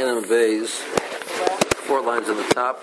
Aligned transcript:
Ayin 0.00 0.26
Bays, 0.26 0.76
four 1.84 2.00
lines 2.00 2.30
on 2.30 2.36
the 2.38 2.54
top. 2.54 2.82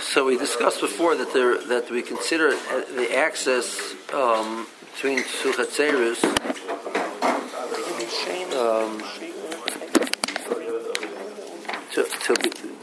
So 0.00 0.26
we 0.26 0.36
discussed 0.36 0.80
before 0.80 1.14
that 1.14 1.32
there 1.32 1.56
that 1.68 1.88
we 1.88 2.02
consider 2.02 2.50
the 2.50 3.16
access 3.16 3.94
um, 4.12 4.66
between 4.92 5.20
Suchatzeris 5.20 6.24
um, 8.58 8.98
to, 11.92 12.04
to, 12.04 12.34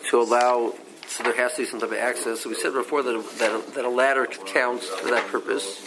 to 0.09 0.21
allow 0.21 0.73
so 1.07 1.23
there 1.23 1.35
has 1.35 1.53
to 1.55 1.63
be 1.63 1.65
some 1.65 1.81
type 1.81 1.91
of 1.91 1.97
access. 1.97 2.41
So 2.41 2.49
we 2.49 2.55
said 2.55 2.71
before 2.71 3.03
that 3.03 3.13
a, 3.13 3.37
that 3.39 3.51
a, 3.51 3.71
that 3.71 3.83
a 3.83 3.89
ladder 3.89 4.25
counts 4.25 4.87
for 4.87 5.09
that 5.09 5.27
purpose. 5.27 5.85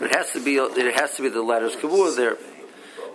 It 0.00 0.14
has 0.14 0.30
to 0.32 0.44
be 0.44 0.58
it 0.58 1.00
has 1.00 1.16
to 1.16 1.22
be 1.22 1.28
the 1.28 1.42
ladder's 1.42 1.74
kavua 1.74 2.14
there. 2.14 2.36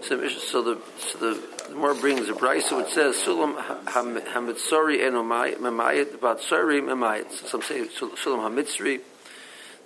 So, 0.08 0.28
so 0.30 0.62
the 0.62 0.82
so 1.00 1.18
the, 1.18 1.68
the 1.68 1.76
more 1.76 1.94
brings 1.94 2.30
a 2.30 2.34
brisa 2.34 2.78
which 2.78 2.94
says 2.94 3.16
sulam 3.16 3.58
hamitzori 3.84 5.02
eno 5.02 5.22
memayit 5.22 6.14
about 6.14 6.40
sori 6.40 6.80
memayit. 6.82 7.30
Some 7.46 7.62
say 7.62 7.82
sulam 7.88 8.40
hamitzri, 8.40 9.02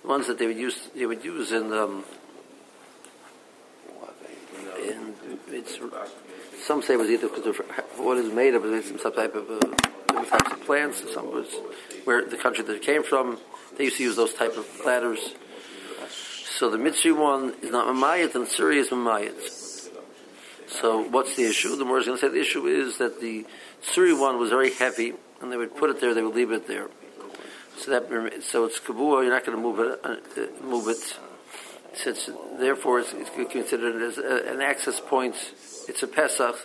the 0.02 0.08
ones 0.08 0.28
that 0.28 0.38
they 0.38 0.46
would 0.46 0.56
use 0.56 0.90
they 0.94 1.06
would 1.06 1.24
use 1.24 1.50
in 1.50 1.72
um, 1.72 2.04
in 4.78 5.14
it's 5.48 5.80
some 6.62 6.82
say 6.82 6.94
it 6.94 6.98
was 6.98 7.10
either 7.10 7.26
because 7.26 7.46
of 7.46 7.56
what 7.96 8.16
is 8.18 8.32
made 8.32 8.54
of 8.54 8.64
it, 8.64 9.00
some 9.00 9.12
type 9.12 9.34
of 9.34 9.50
uh, 9.50 9.58
different 10.06 10.28
types 10.28 10.52
of 10.52 10.64
plants. 10.64 11.02
Some 11.12 11.32
was 11.32 11.52
where 12.04 12.24
the 12.24 12.36
country 12.36 12.62
that 12.62 12.76
it 12.76 12.82
came 12.82 13.02
from. 13.02 13.38
They 13.76 13.84
used 13.84 13.96
to 13.96 14.04
use 14.04 14.14
those 14.14 14.34
type 14.34 14.56
of 14.56 14.68
ladders. 14.86 15.34
So 16.44 16.70
the 16.70 16.78
Mitzri 16.78 17.16
one 17.16 17.54
is 17.60 17.72
not 17.72 17.88
Mamayat 17.88 18.36
and 18.36 18.46
Suri 18.46 18.76
is 18.76 18.90
Mamayat. 18.90 19.61
So 20.80 21.02
what's 21.02 21.36
the 21.36 21.44
issue? 21.44 21.76
The 21.76 21.84
more 21.84 21.98
is 21.98 22.06
going 22.06 22.18
to 22.18 22.26
say 22.26 22.32
the 22.32 22.40
issue 22.40 22.66
is 22.66 22.98
that 22.98 23.20
the 23.20 23.46
Suri 23.82 24.18
one 24.18 24.38
was 24.38 24.50
very 24.50 24.72
heavy, 24.72 25.12
and 25.40 25.52
they 25.52 25.56
would 25.56 25.76
put 25.76 25.90
it 25.90 26.00
there, 26.00 26.14
they 26.14 26.22
would 26.22 26.34
leave 26.34 26.50
it 26.50 26.66
there. 26.66 26.88
So 27.78 27.90
that 27.90 28.42
so 28.42 28.64
it's 28.64 28.78
kabua. 28.78 29.22
You're 29.22 29.32
not 29.32 29.44
going 29.44 29.56
to 29.56 29.62
move 29.62 29.80
it. 29.80 30.00
Uh, 30.04 30.64
move 30.64 30.88
it. 30.88 31.18
Since 31.94 32.30
therefore 32.58 33.00
it's, 33.00 33.12
it's 33.12 33.52
considered 33.52 34.00
as 34.02 34.18
a, 34.18 34.50
an 34.50 34.62
access 34.62 34.98
point. 34.98 35.34
It's 35.88 36.02
a 36.02 36.06
pesach, 36.06 36.56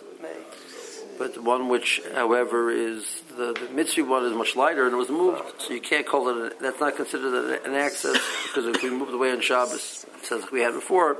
but 1.18 1.42
one 1.42 1.68
which, 1.68 2.00
however, 2.14 2.70
is 2.70 3.22
the, 3.36 3.52
the 3.52 4.02
one 4.04 4.24
is 4.24 4.32
much 4.32 4.56
lighter 4.56 4.84
and 4.84 4.94
it 4.94 4.96
was 4.96 5.10
moved, 5.10 5.60
so 5.60 5.74
you 5.74 5.80
can't 5.80 6.06
call 6.06 6.28
it. 6.28 6.52
A, 6.52 6.62
that's 6.62 6.80
not 6.80 6.96
considered 6.96 7.60
an 7.64 7.74
access 7.74 8.16
because 8.46 8.66
if 8.66 8.82
we 8.82 8.90
moved 8.90 9.12
away 9.12 9.32
on 9.32 9.40
Shabbos, 9.40 10.06
says 10.22 10.44
we 10.50 10.60
had 10.60 10.72
before, 10.72 11.18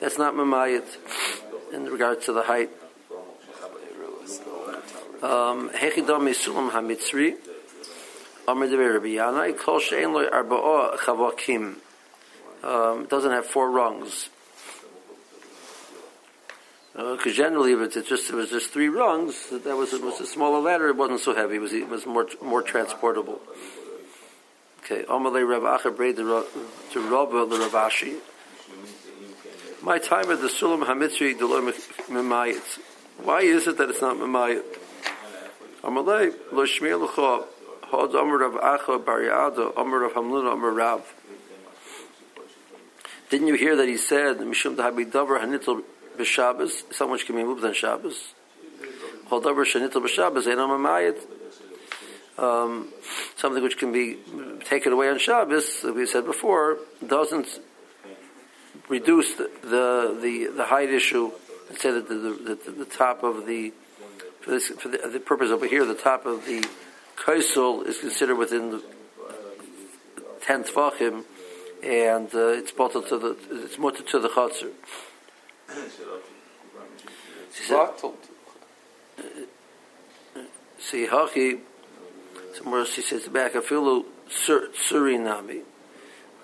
that's 0.00 0.18
not 0.18 0.34
mamayit 0.34 0.84
in 1.72 1.86
regards 1.86 2.26
to 2.26 2.32
the 2.32 2.42
height. 2.42 2.70
Um, 5.22 5.70
Hechidam 5.70 6.26
Misulam 6.26 6.70
HaMitzri 6.70 7.36
Amr 8.48 8.68
Dever 8.68 8.94
Rabbi 8.94 9.06
Yanai 9.06 9.56
Kol 9.56 9.78
She'en 9.78 10.12
Loi 10.12 10.26
Arba'o 10.26 10.96
Chavakim 10.98 11.76
um, 12.64 13.06
doesn't 13.06 13.30
have 13.30 13.46
four 13.46 13.70
rungs. 13.70 14.28
Because 16.92 17.26
uh, 17.26 17.30
generally, 17.30 17.72
if 17.72 17.96
it's 17.96 18.08
just 18.08 18.28
it 18.30 18.34
was 18.34 18.50
just 18.50 18.70
three 18.70 18.88
rungs, 18.88 19.48
that 19.50 19.76
was 19.76 19.94
it 19.94 20.02
was 20.02 20.20
a 20.20 20.26
smaller 20.26 20.60
ladder. 20.60 20.88
It 20.88 20.96
wasn't 20.96 21.20
so 21.20 21.34
heavy. 21.34 21.56
It 21.56 21.60
was 21.60 21.72
it 21.72 21.88
was 21.88 22.04
more 22.04 22.28
more 22.42 22.60
transportable. 22.60 23.40
Okay, 24.84 25.04
Amalei 25.04 25.48
Rav 25.48 25.80
Acher 25.80 25.96
Brei 25.96 26.14
to 26.14 27.00
Rabba 27.00 27.46
the 27.46 27.58
Rav 27.60 27.72
Ashi. 27.72 28.18
My 29.82 29.98
time 29.98 30.30
at 30.30 30.40
the 30.40 30.46
Sulam 30.46 30.84
Hamitri 30.84 31.36
Deloy 31.36 31.74
Memayit. 32.08 32.78
Why 33.24 33.40
is 33.40 33.66
it 33.66 33.78
that 33.78 33.90
it's 33.90 34.00
not 34.00 34.16
Memayit? 34.16 34.62
Amalei 35.82 36.32
Lo 36.52 36.64
Shmiel 36.64 37.02
L'cho 37.02 37.44
Hod 37.86 38.14
Amar 38.14 38.38
Rav 38.38 38.80
Acha 38.80 39.04
bar 39.04 39.22
Ada 39.22 39.72
Amar 39.76 39.98
Rav 40.02 40.12
Hamnuna 40.12 40.52
Amar 40.52 40.70
Rav. 40.70 41.14
Didn't 43.28 43.48
you 43.48 43.54
hear 43.54 43.74
that 43.74 43.88
he 43.88 43.96
said 43.96 44.36
Mishum 44.36 44.76
Dahabi 44.76 45.04
Davar 45.10 45.40
Hanitel 45.40 45.82
b'Shabbos, 46.16 47.10
which 47.10 47.26
can 47.26 47.34
be 47.34 47.42
moved 47.42 47.64
on 47.64 47.74
Shabbos. 47.74 48.34
Hold 49.26 49.46
over 49.46 49.64
shenitel 49.64 49.94
b'Shabbos, 49.94 50.46
ain't 50.46 50.58
mamayit. 50.58 51.18
Um, 52.38 52.88
something 53.36 53.64
which 53.64 53.78
can 53.78 53.92
be 53.92 54.18
taken 54.64 54.92
away 54.92 55.08
on 55.08 55.18
Shabbos, 55.18 55.84
as 55.84 55.90
we 55.90 56.06
said 56.06 56.24
before, 56.24 56.78
doesn't 57.04 57.48
reduce 58.88 59.34
the 59.34 59.50
the, 59.62 60.18
the, 60.20 60.52
the 60.56 60.64
height 60.64 60.90
issue. 60.90 61.30
Let's 61.68 61.82
say 61.82 61.90
that 61.92 62.08
the, 62.08 62.14
the, 62.14 62.54
the, 62.54 62.70
the 62.70 62.84
top 62.84 63.22
of 63.22 63.46
the 63.46 63.72
for, 64.40 64.50
this, 64.50 64.68
for 64.68 64.88
the, 64.88 64.98
the, 65.08 65.20
purpose 65.20 65.50
over 65.50 65.66
here, 65.66 65.84
the 65.84 65.94
top 65.94 66.26
of 66.26 66.44
the 66.46 66.66
kaisel 67.16 67.86
is 67.86 67.98
considered 67.98 68.36
within 68.36 68.70
the 68.70 68.82
ten 70.40 70.64
tefachim, 70.64 71.24
and 71.82 72.34
uh, 72.34 72.48
it's 72.48 72.72
bottled 72.72 73.08
to 73.08 73.18
the 73.18 73.36
it's 73.64 73.78
mutter 73.78 74.02
to 74.02 74.18
the 74.18 74.28
chatzir. 74.28 74.72
See, 80.78 81.06
Haki, 81.06 81.60
somewhere 82.54 82.84
she 82.84 83.02
says 83.02 83.28
back, 83.28 83.54
I 83.54 83.60
feel 83.60 84.02
Afilu 84.02 84.04
Surinami. 84.28 85.62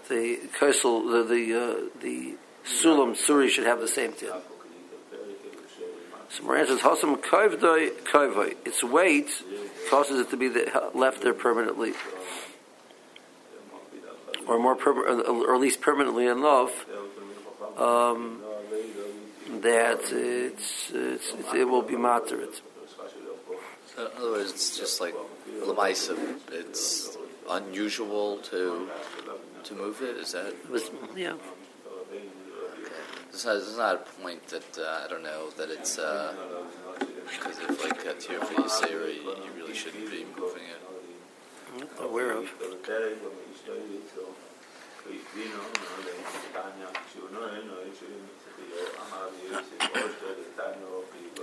The 0.08 0.38
Kaisel, 0.58 1.10
the, 1.10 1.34
the, 1.34 1.54
uh, 1.54 2.00
the 2.00 2.34
Sulam 2.64 3.16
Suri 3.16 3.48
should 3.48 3.66
have 3.66 3.80
the 3.80 3.88
same 3.88 4.12
tip. 4.12 4.34
So 6.30 6.42
Moran 6.44 6.66
says, 6.66 6.80
Hasam 6.80 7.16
Kaivdoi 7.22 8.02
Kaivoi. 8.02 8.56
Its 8.66 8.82
weight 8.84 9.30
causes 9.90 10.20
it 10.20 10.30
to 10.30 10.36
be 10.36 10.50
left 10.94 11.22
there 11.22 11.34
permanently. 11.34 11.92
Or 14.46 14.58
more, 14.58 14.76
per- 14.76 15.20
or 15.22 15.54
at 15.54 15.60
least 15.60 15.80
permanently 15.80 16.26
enough. 16.26 16.86
Um, 17.76 18.42
that 19.60 20.00
it's, 20.12 20.90
it's, 20.92 21.32
it's, 21.32 21.54
it 21.54 21.68
will 21.68 21.82
be 21.82 21.96
moderate. 21.96 22.60
So 23.94 24.06
in 24.06 24.12
other 24.16 24.30
words, 24.32 24.52
it's 24.52 24.76
just 24.78 25.00
like 25.00 25.14
lemaisim. 25.60 26.38
It's 26.52 27.16
unusual 27.48 28.38
to 28.38 28.88
to 29.68 29.74
move 29.74 30.00
it. 30.02 30.16
Is 30.16 30.32
that? 30.32 30.46
It 30.46 30.70
was, 30.70 30.90
yeah. 31.14 31.34
This 33.30 33.44
is 33.44 33.76
not 33.76 33.96
a 33.96 34.22
point 34.22 34.46
that 34.48 34.78
uh, 34.78 35.04
I 35.04 35.08
don't 35.08 35.22
know 35.22 35.50
that 35.58 35.70
it's 35.70 35.96
because 35.96 37.58
uh, 37.58 37.66
if 37.68 37.84
like 37.84 38.04
a 38.06 38.14
tier 38.14 38.40
for 38.40 38.54
Yisera, 38.62 39.14
you, 39.14 39.22
you 39.22 39.52
really 39.56 39.74
shouldn't 39.74 40.10
be 40.10 40.24
moving 40.36 40.62
it. 40.64 40.80
I'm 41.72 41.80
not 41.80 42.10
aware 42.10 42.32
of. 42.32 42.48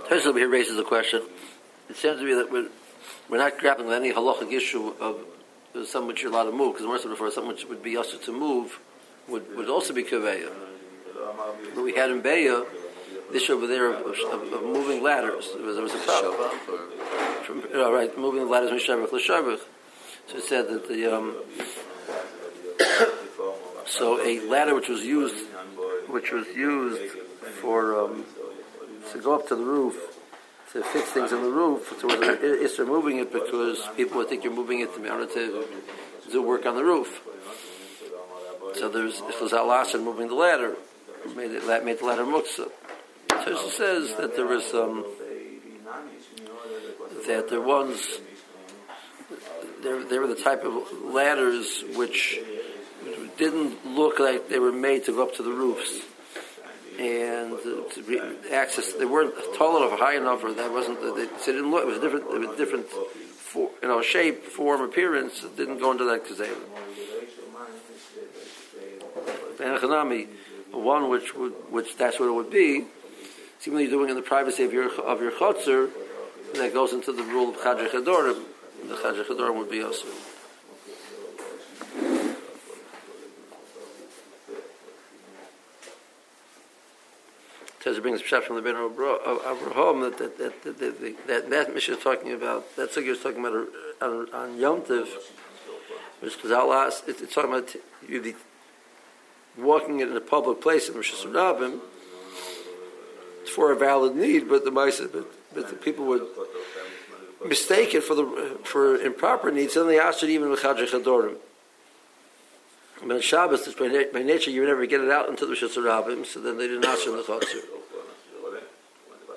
First 0.08 0.26
over 0.26 0.38
here 0.38 0.48
raises 0.48 0.78
a 0.78 0.84
question. 0.84 1.22
It 1.88 1.96
seems 1.96 2.18
to 2.18 2.24
me 2.24 2.34
that 2.34 2.50
we're, 2.50 2.68
we're 3.28 3.38
not 3.38 3.58
grappling 3.58 3.86
with 3.86 3.96
any 3.96 4.12
halachic 4.12 4.52
issue 4.52 4.92
of 5.00 5.20
something 5.84 6.08
which 6.08 6.22
you're 6.22 6.32
allowed 6.32 6.44
to 6.44 6.52
move, 6.52 6.74
because 6.74 6.82
the 6.82 6.88
Mercer 6.88 7.08
before 7.08 7.30
something 7.30 7.52
which 7.52 7.66
would 7.66 7.82
be 7.82 7.96
usher 7.96 8.18
to 8.18 8.32
move 8.32 8.78
would, 9.28 9.56
would 9.56 9.68
also 9.68 9.92
be 9.92 10.02
kaveya. 10.02 10.50
But 11.74 11.82
we 11.82 11.94
had 11.94 12.10
in 12.10 12.22
Beya, 12.22 12.64
this 13.32 13.50
over 13.50 13.66
there 13.66 13.92
of, 13.92 14.06
of, 14.06 14.52
of, 14.52 14.62
moving 14.62 15.02
ladders. 15.02 15.50
There 15.54 15.64
was, 15.64 15.94
a 15.94 15.98
problem. 15.98 16.58
From, 17.44 17.64
uh, 17.74 17.92
right, 17.92 18.16
moving 18.16 18.48
ladders 18.48 18.70
from 18.70 18.78
Shavach 18.78 19.10
to 19.10 19.16
Shavach. 19.16 19.60
So 20.28 20.38
it 20.38 20.44
said 20.44 20.68
that 20.68 20.88
the 20.88 21.16
um, 21.16 21.36
so 23.86 24.20
a 24.24 24.40
ladder 24.48 24.74
which 24.74 24.88
was 24.88 25.02
used, 25.02 25.46
which 26.08 26.32
was 26.32 26.46
used 26.48 27.12
for 27.60 27.98
um, 28.00 28.24
to 29.12 29.18
go 29.18 29.34
up 29.34 29.48
to 29.48 29.56
the 29.56 29.64
roof 29.64 30.15
to 30.72 30.82
fix 30.82 31.10
things 31.10 31.32
on 31.32 31.42
the 31.42 31.50
roof. 31.50 31.94
So 32.00 32.08
it's 32.10 32.78
removing 32.78 33.18
it 33.18 33.32
because 33.32 33.88
people 33.96 34.18
would 34.18 34.28
think 34.28 34.44
you're 34.44 34.52
moving 34.52 34.80
it 34.80 34.90
in 34.96 35.06
order 35.08 35.26
to 35.26 35.64
do 36.30 36.42
work 36.42 36.66
on 36.66 36.74
the 36.74 36.84
roof. 36.84 37.22
So 38.74 38.88
there's 38.88 39.20
if 39.20 39.38
there's 39.38 39.52
alasan 39.52 40.02
moving 40.02 40.28
the 40.28 40.34
ladder, 40.34 40.74
made 41.34 41.52
it 41.52 41.84
made 41.84 41.98
the 41.98 42.04
ladder 42.04 42.24
muksa. 42.24 42.70
So 43.30 43.44
it 43.46 43.70
says 43.72 44.14
that 44.16 44.36
there 44.36 44.46
was 44.46 44.74
um, 44.74 45.04
that 47.26 47.48
there 47.48 47.60
was 47.60 48.20
there, 49.82 50.04
there 50.04 50.20
were 50.20 50.26
the 50.26 50.34
type 50.34 50.64
of 50.64 50.92
ladders 51.04 51.84
which 51.94 52.38
didn't 53.38 53.86
look 53.86 54.18
like 54.18 54.48
they 54.48 54.58
were 54.58 54.72
made 54.72 55.04
to 55.04 55.12
go 55.12 55.22
up 55.22 55.34
to 55.36 55.42
the 55.42 55.50
roofs 55.50 56.02
and 56.98 57.52
re- 58.06 58.36
access. 58.52 58.92
They 58.94 59.04
weren't 59.04 59.34
tall 59.56 59.76
enough 59.76 59.98
high 59.98 60.16
enough, 60.16 60.42
or 60.44 60.52
that 60.52 60.70
wasn't. 60.70 61.00
They, 61.00 61.26
didn't 61.52 61.70
look. 61.70 61.84
It 61.84 61.86
was 61.86 61.98
different. 62.00 62.24
It 62.30 62.48
was 62.48 62.56
different, 62.56 62.86
for, 62.88 63.70
you 63.82 63.88
know, 63.88 64.02
shape, 64.02 64.44
form, 64.44 64.80
appearance. 64.82 65.42
It 65.44 65.56
didn't 65.56 65.78
go 65.78 65.92
into 65.92 66.04
that 66.04 66.24
they. 66.38 66.50
One 70.72 71.08
which 71.08 71.34
would, 71.34 71.52
which 71.70 71.96
that's 71.96 72.20
what 72.20 72.28
it 72.28 72.32
would 72.32 72.50
be. 72.50 72.84
though 73.60 73.82
you're 73.82 73.90
doing 73.90 74.10
in 74.10 74.16
the 74.16 74.22
privacy 74.22 74.64
of 74.64 74.72
your 74.72 74.90
of 75.00 75.20
your 75.20 75.32
chotzer, 75.32 75.90
that 76.54 76.72
goes 76.72 76.92
into 76.92 77.12
the 77.12 77.22
rule 77.22 77.50
of 77.50 77.60
adorim. 77.92 78.42
The 78.86 78.96
adorim 79.28 79.56
would 79.56 79.70
be 79.70 79.82
also. 79.82 80.06
Teza 87.86 88.00
brings 88.00 88.20
Pshat 88.20 88.42
from 88.42 88.56
the 88.56 88.62
Ben 88.62 88.74
of 88.74 88.90
Abraham 88.90 90.00
that 90.00 90.18
that 90.18 90.38
that 90.38 90.62
that, 90.64 90.78
that, 90.80 91.26
that, 91.28 91.50
that 91.50 91.72
mission 91.72 91.94
is 91.94 92.02
talking 92.02 92.32
about. 92.32 92.74
That's 92.74 92.96
what 92.96 93.04
you're 93.04 93.14
talking 93.14 93.38
about 93.38 93.52
uh, 93.54 94.04
on, 94.04 94.34
on 94.34 94.58
Yom 94.58 94.82
Tiv, 94.82 95.08
because 96.20 96.50
Allah 96.50 96.88
it's, 96.88 97.22
it's 97.22 97.32
talking 97.32 97.52
about 97.52 97.76
you 98.08 98.20
the 98.20 98.34
walking 99.56 100.00
in 100.00 100.16
a 100.16 100.20
public 100.20 100.60
place 100.60 100.88
in 100.88 100.96
Rosh 100.96 101.12
Hashanah 101.12 101.78
for 103.54 103.70
a 103.70 103.76
valid 103.76 104.16
need, 104.16 104.48
but 104.48 104.64
the 104.64 104.72
but, 104.72 105.54
but 105.54 105.70
the 105.70 105.76
people 105.76 106.06
would 106.06 106.26
mistake 107.46 107.94
it 107.94 108.02
for 108.02 108.16
the 108.16 108.58
for 108.64 108.96
improper 108.96 109.52
needs, 109.52 109.76
and 109.76 109.88
they 109.88 110.00
asked 110.00 110.24
it 110.24 110.30
even 110.30 110.50
with 110.50 110.62
Adorim. 110.62 111.36
But 113.04 113.22
Shabbos, 113.22 113.74
by, 113.74 114.06
by 114.12 114.22
nature, 114.22 114.50
you 114.50 114.64
never 114.64 114.86
get 114.86 115.00
it 115.00 115.10
out 115.10 115.28
into 115.28 115.44
the 115.46 115.52
Rosh 115.52 116.28
so 116.28 116.40
then 116.40 116.56
they 116.56 116.66
didn't 116.66 116.84
ask 116.84 117.06
in 117.06 117.16
the 117.16 117.22
Chatzir. 117.22 117.62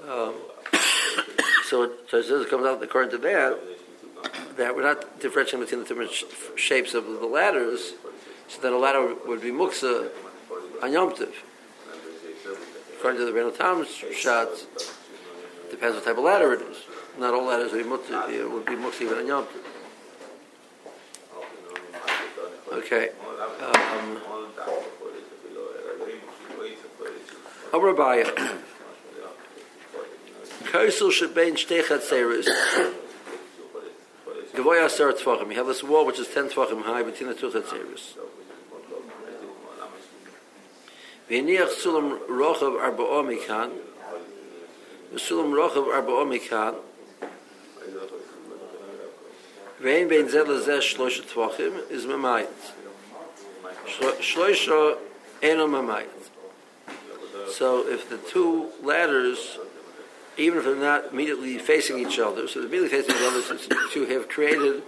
Um, 0.08 0.34
so, 1.66 1.84
it, 1.84 1.92
so 2.10 2.18
it 2.18 2.50
comes 2.50 2.66
out 2.66 2.82
according 2.82 3.12
to 3.12 3.18
that 3.20 3.60
that 4.60 4.76
we're 4.76 4.84
not 4.84 5.20
differentiating 5.22 5.62
between 5.62 5.80
the 5.82 5.88
different 5.88 6.12
sh- 6.12 6.26
shapes 6.58 6.94
of 6.94 7.06
the 7.06 7.26
ladders, 7.26 7.94
so 8.50 8.62
that 8.62 8.74
a 8.74 8.78
ladder 8.78 9.16
would 9.26 9.42
be 9.42 9.52
muksa 9.52 10.10
on 10.84 10.92
Yom 10.92 11.16
Tiv. 11.16 11.34
According 12.98 13.22
to 13.22 13.26
the 13.26 13.32
Rebbeinu 13.32 13.58
Tam's 13.58 13.88
shots, 13.88 14.68
depends 15.72 15.96
what 15.96 16.04
type 16.04 16.18
of 16.18 16.26
ladder 16.26 16.54
it 16.54 16.62
is. 16.62 16.78
Not 17.18 17.34
all 17.34 17.46
ladders 17.46 17.72
would 17.72 17.84
be 17.84 17.90
muksa, 17.90 18.52
would 18.52 18.66
be 18.66 18.74
muksa 18.74 19.04
even 19.04 19.20
on 19.20 19.28
Yom 19.28 19.46
Tiv. 19.46 19.79
Okay. 22.72 23.10
Um, 23.10 24.22
Amr 27.74 27.94
Kaisel 30.70 31.10
Shebein 31.10 31.54
Shtei 31.54 31.82
Chatzeres. 31.84 32.48
Asar 34.56 35.14
Tvachim. 35.14 35.50
You 35.50 35.56
have 35.56 35.68
this 35.68 35.84
wall 35.84 36.06
which 36.06 36.20
is 36.20 36.28
10 36.28 36.50
Tvachim 36.50 36.84
high 36.84 37.02
between 37.02 37.30
the 37.30 37.36
two 37.36 37.50
Chatzeres. 37.50 38.18
V'iniach 41.30 41.70
Sulam 41.70 42.20
Rochav 42.28 42.80
Arba'o 42.80 43.24
Mikan. 43.24 43.72
Sulam 45.16 45.54
Rochav 45.54 45.88
Arba'o 45.88 46.26
Mikan. 46.26 46.76
Vein 49.80 50.08
bein 50.08 50.28
zeh 50.28 50.46
lezeh 50.46 50.80
shlosh 50.80 51.22
tvachim 51.22 51.90
is 51.90 52.06
mamayit. 52.06 52.48
Shlosha 53.88 54.98
eno 55.42 55.68
mamayit. 55.68 56.08
So 57.50 57.88
if 57.88 58.10
the 58.10 58.18
two 58.18 58.70
ladders 58.84 59.58
even 60.40 60.60
if 60.60 60.66
they're 60.66 60.76
not 60.76 61.12
immediately 61.12 61.58
facing 61.58 62.00
each 62.00 62.18
other. 62.18 62.48
So 62.48 62.62
they're 62.62 62.70
immediately 62.70 63.02
facing 63.02 63.16
each 63.16 63.72
other 63.72 63.92
to 63.94 64.06
have 64.06 64.30
created 64.30 64.82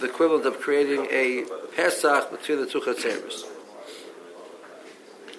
the 0.00 0.06
equivalent 0.06 0.46
of 0.46 0.60
creating 0.60 1.06
a 1.10 1.44
Pesach 1.74 2.30
between 2.30 2.60
the 2.60 2.66
two 2.66 2.80
Chatzeris. 2.80 3.42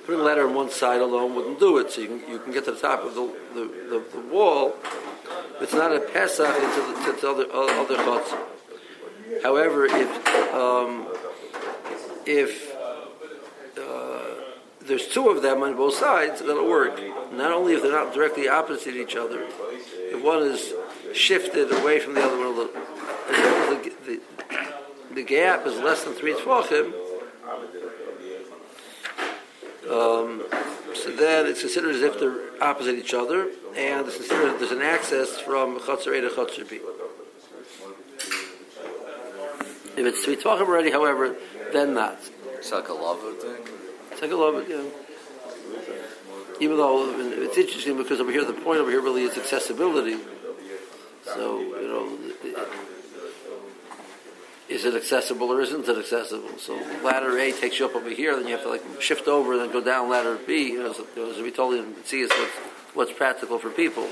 Putting 0.06 0.22
a 0.22 0.24
ladder 0.24 0.48
on 0.48 0.54
one 0.54 0.70
side 0.70 1.02
alone 1.02 1.36
wouldn't 1.36 1.60
do 1.60 1.78
it, 1.78 1.92
so 1.92 2.02
you 2.02 2.08
can, 2.08 2.30
you 2.30 2.40
can 2.40 2.54
get 2.54 2.66
to 2.66 2.72
the 2.72 2.80
top 2.80 3.04
of 3.04 3.14
the, 3.16 3.34
the, 3.54 3.62
the, 3.90 4.04
the 4.14 4.28
wall. 4.34 4.74
It's 5.60 5.74
not 5.74 5.96
a 5.96 6.00
Pesach 6.00 6.56
into 6.56 6.82
the, 6.82 7.12
to 7.12 7.22
the 7.22 7.30
other, 7.30 7.52
other 7.52 7.96
Chatzim. 7.96 8.57
However, 9.44 9.86
if, 9.86 10.54
um, 10.54 11.08
if 12.26 12.78
there's 14.88 15.08
two 15.08 15.30
of 15.30 15.42
them 15.42 15.62
on 15.64 15.76
both 15.76 15.96
sides, 15.96 16.40
that'll 16.42 16.68
work. 16.68 17.00
Not 17.32 17.52
only 17.52 17.74
if 17.74 17.84
they're 17.84 17.92
not 17.92 18.14
directly 18.14 18.48
opposite 18.48 18.96
each 18.96 19.16
other, 19.16 19.44
if 19.44 20.24
one 20.24 20.44
is 20.44 20.74
shifted 21.14 21.72
away 21.72 22.00
from 22.00 22.14
the 22.14 22.24
other 22.24 22.38
one 22.38 22.58
little, 22.58 22.74
the, 22.74 23.94
the, 24.06 24.22
the 25.14 25.24
gap 25.24 25.66
is 25.68 25.78
less 25.80 26.04
than 26.04 26.14
three 26.14 26.34
tvachim, 26.34 26.94
um, 29.90 30.44
so 30.94 31.12
then 31.12 31.46
it's 31.46 31.62
considered 31.62 31.96
as 31.96 32.02
if 32.02 32.20
they're 32.20 32.62
opposite 32.62 32.96
each 32.96 33.14
other, 33.14 33.50
and 33.76 34.08
it's 34.08 34.18
considered 34.18 34.60
there's 34.60 34.72
an 34.72 34.82
access 34.82 35.40
from 35.40 35.80
Chatzar 35.80 36.18
A 36.18 36.22
to 36.22 36.30
Chatzar 36.30 36.70
B. 36.70 36.80
If 39.98 40.06
it's 40.06 40.24
three 40.24 40.36
tvachim 40.36 40.68
already, 40.68 40.92
however, 40.92 41.36
then 41.74 41.96
not. 41.96 42.20
It's 42.54 42.72
like 42.72 42.88
a 42.88 42.94
lava 42.94 43.34
thing. 43.34 43.58
Take 44.20 44.32
a 44.32 44.36
look, 44.36 44.68
yeah. 44.70 44.84
Even 46.60 46.78
though 46.78 47.20
it's 47.20 47.58
interesting 47.58 47.98
because 47.98 48.20
over 48.20 48.32
here 48.32 48.46
the 48.46 48.54
point 48.54 48.80
over 48.80 48.90
here 48.90 49.02
really 49.02 49.24
is 49.24 49.38
accessibility. 49.38 50.18
So 51.24 51.60
you 51.60 51.88
know, 51.88 52.66
is 54.70 54.86
it 54.86 54.96
accessible 54.96 55.52
or 55.52 55.62
isn't 55.62 55.88
it 55.88 55.98
accessible? 55.98 56.58
So 56.58 56.76
ladder 57.04 57.38
A 57.38 57.52
takes 57.52 57.80
you 57.80 57.86
up 57.86 57.96
over 57.96 58.10
here, 58.10 58.36
then 58.36 58.46
you 58.48 58.54
have 58.54 58.64
to 58.64 58.70
like 58.70 58.84
shift 59.02 59.28
over 59.28 59.54
and 59.54 59.62
then 59.62 59.72
go 59.72 59.82
down 59.82 60.10
ladder 60.10 60.38
B. 60.46 60.72
You 60.72 60.84
know, 60.84 60.94
so, 60.94 61.06
as 61.30 61.42
we 61.42 61.52
totally 61.52 61.86
see 62.06 62.22
is 62.22 62.30
what's, 62.30 62.54
what's 62.94 63.14
practical 63.14 63.60
for 63.60 63.70
people. 63.70 64.08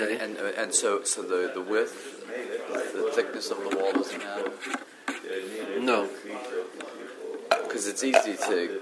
Okay. 0.00 0.18
And 0.18 0.36
and 0.36 0.74
so 0.74 1.02
so 1.04 1.22
the 1.22 1.50
the 1.52 1.60
width, 1.60 2.26
the 2.92 3.10
thickness 3.12 3.50
of 3.50 3.58
the 3.58 3.76
wall 3.76 3.92
doesn't 3.92 4.18
matter. 4.18 4.50
No. 5.80 6.08
Because 7.50 7.86
it's 7.86 8.02
easy 8.02 8.36
to 8.36 8.80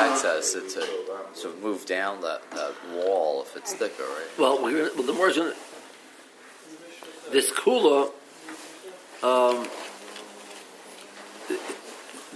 access 0.00 0.54
it 0.54 0.68
to 0.70 0.86
sort 1.34 1.54
of 1.54 1.62
move 1.62 1.86
down 1.86 2.20
that, 2.22 2.48
that 2.50 2.74
wall 2.92 3.42
if 3.42 3.56
it's 3.56 3.74
thicker, 3.74 4.02
right? 4.02 4.38
Well, 4.38 4.62
we're, 4.62 4.92
well 4.94 5.04
the 5.04 5.12
more 5.12 5.30
this 7.30 7.50
kula, 7.52 8.10
um, 9.22 9.68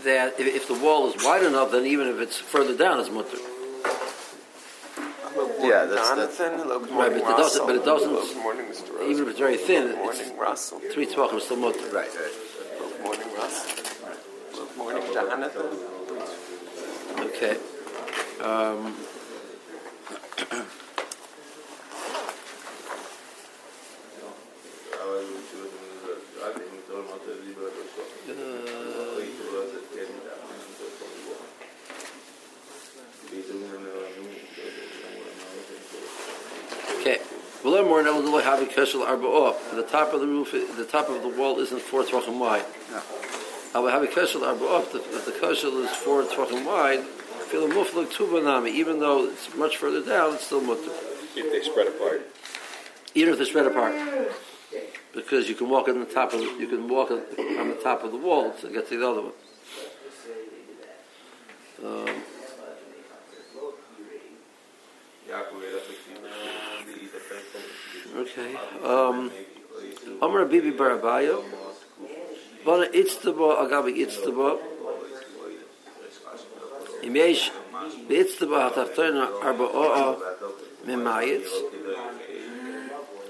that 0.04 0.38
if, 0.40 0.46
if, 0.46 0.68
the 0.68 0.74
wall 0.74 1.08
is 1.08 1.24
wide 1.24 1.42
enough, 1.42 1.70
then 1.72 1.86
even 1.86 2.08
if 2.08 2.20
it's 2.20 2.36
further 2.36 2.76
down, 2.76 3.00
it's 3.00 3.10
mutter. 3.10 3.38
Yeah, 5.60 5.84
that's, 5.86 6.08
Jonathan. 6.08 6.58
Hello, 6.58 6.78
good 6.78 6.90
morning, 6.90 7.12
right, 7.14 7.22
but 7.24 7.32
it 7.32 7.36
doesn't. 7.36 7.66
But 7.66 7.76
it 7.76 7.84
doesn't. 7.84 8.08
Hello, 8.08 8.26
good 8.26 8.42
morning, 8.42 8.66
Mr. 8.66 8.94
Rose. 8.94 9.10
Even 9.10 9.22
if 9.24 9.28
it's 9.30 9.38
very 9.38 9.56
thin, 9.56 9.88
good 9.88 9.96
morning, 9.98 10.20
it's 10.20 10.38
Russell. 10.38 10.80
three 10.92 11.06
tvachim 11.06 11.40
still 11.40 11.56
mutter. 11.56 11.80
Right, 11.92 12.08
right. 12.14 12.32
Good 12.78 13.02
morning, 13.02 13.28
Russ. 13.34 13.66
Good 14.54 14.76
morning, 14.76 15.02
Jonathan. 15.12 15.66
Okay. 17.18 17.56
Um, 18.40 18.94
more 37.88 38.02
The 38.02 39.86
top 39.90 40.12
of 40.12 40.20
the 40.20 40.26
roof, 40.26 40.52
the 40.52 40.84
top 40.84 41.08
of 41.08 41.22
the 41.22 41.28
wall 41.28 41.58
isn't 41.58 41.80
four 41.80 42.02
tvachim 42.02 42.38
wide. 42.38 42.64
I 43.74 43.80
will 43.80 43.88
have 43.88 44.02
a 44.02 44.06
keshel 44.06 44.42
arba 44.42 44.66
up. 44.66 44.94
If 44.94 45.24
the 45.24 45.32
keshel 45.32 45.84
is 45.84 45.90
four 45.96 46.22
tvachim 46.22 46.64
wide, 46.66 47.02
feel 47.50 47.64
a 47.64 47.68
muflik 47.68 48.12
tubanami. 48.12 48.70
Even 48.70 49.00
though 49.00 49.24
it's 49.26 49.54
much 49.54 49.76
further 49.78 50.04
down, 50.04 50.34
it's 50.34 50.46
still 50.46 50.60
mutter. 50.60 50.90
If 51.36 51.52
they 51.52 51.62
spread 51.62 51.88
apart. 51.88 52.22
Even 53.14 53.32
if 53.32 53.38
they 53.38 53.46
spread 53.46 53.66
apart, 53.66 53.94
because 55.14 55.48
you 55.48 55.54
can 55.54 55.68
walk 55.70 55.88
on 55.88 55.98
the 56.00 56.06
top 56.06 56.32
of 56.34 56.40
you 56.40 56.66
can 56.66 56.88
walk 56.88 57.10
on 57.10 57.22
the 57.68 57.80
top 57.82 58.04
of 58.04 58.12
the 58.12 58.18
wall 58.18 58.52
to 58.60 58.68
get 58.68 58.88
to 58.88 58.98
the 58.98 59.08
other 59.08 59.22
one. 59.22 59.32
Um, 61.84 62.22
Okay. 68.38 68.54
Um, 68.84 69.32
Amr 70.22 70.44
Bibi 70.44 70.70
bar 70.70 70.98
Abaye. 70.98 71.42
Bana 72.64 72.86
Itztaba 72.86 73.66
Agabi 73.66 73.98
Itztaba. 73.98 74.58
Im 77.02 77.16
Yesh 77.16 77.50
Itztaba 78.08 78.70
Arba 79.42 79.66
Arba'a 79.66 80.16
Mimayitz. 80.86 81.50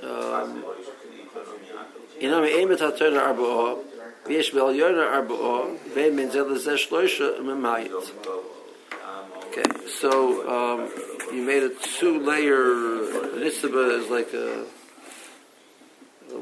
Um, 0.02 0.64
Inam 2.20 2.44
Eimet 2.44 2.78
Hataftoina 2.78 3.32
Arba'a. 3.32 3.78
ויש 4.26 4.54
בעליון 4.54 4.98
ארבעו, 4.98 5.64
ואין 5.94 6.16
בין 6.16 6.30
זה 6.30 6.42
לזה 6.42 6.76
שלושה 6.76 7.40
ממעיט. 7.40 7.92
Okay, 9.50 9.62
so 9.86 10.10
um, 10.46 10.80
you 11.32 11.42
made 11.42 11.62
a 11.62 11.70
two-layer, 11.70 12.66
nisaba 13.40 13.98
is 13.98 14.10
like 14.10 14.34
a 14.34 14.66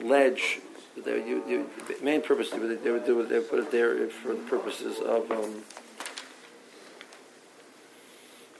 ledge. 0.09 0.61
They, 0.97 1.29
you, 1.29 1.45
you, 1.47 1.71
the 1.89 2.03
main 2.03 2.23
purpose, 2.23 2.51
they 2.51 2.59
would, 2.59 2.83
they 2.83 2.91
would 2.91 3.05
do 3.05 3.21
it, 3.21 3.29
they 3.29 3.39
would 3.39 3.51
put 3.51 3.59
it 3.59 3.71
there 3.71 4.09
for 4.09 4.29
the 4.29 4.43
purposes 4.45 4.99
of, 4.99 5.31
um, 5.31 5.63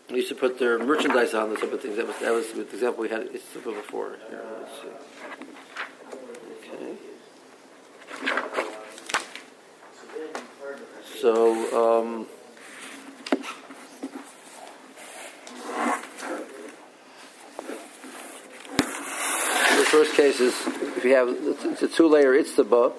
they 0.09 0.17
used 0.17 0.29
to 0.29 0.35
put 0.35 0.59
their 0.59 0.79
merchandise 0.79 1.35
on, 1.35 1.51
the 1.51 1.57
type 1.57 1.73
of 1.73 1.81
things. 1.81 1.97
That 1.97 2.07
was, 2.07 2.19
that 2.19 2.33
was 2.33 2.53
the 2.53 2.61
example 2.61 3.03
we 3.03 3.09
had 3.09 3.23
Nisaba 3.29 3.75
before. 3.75 4.17
Here, 4.29 4.45
let's 4.61 4.73
see. 4.83 4.89
Okay. 6.75 6.97
So, 11.21 12.03
um, 12.03 12.27
is 20.41 20.55
if 20.97 21.05
you 21.05 21.15
have 21.15 21.29
it's 21.29 21.83
a 21.83 21.89
two-layer 21.89 22.33
itztaba. 22.33 22.93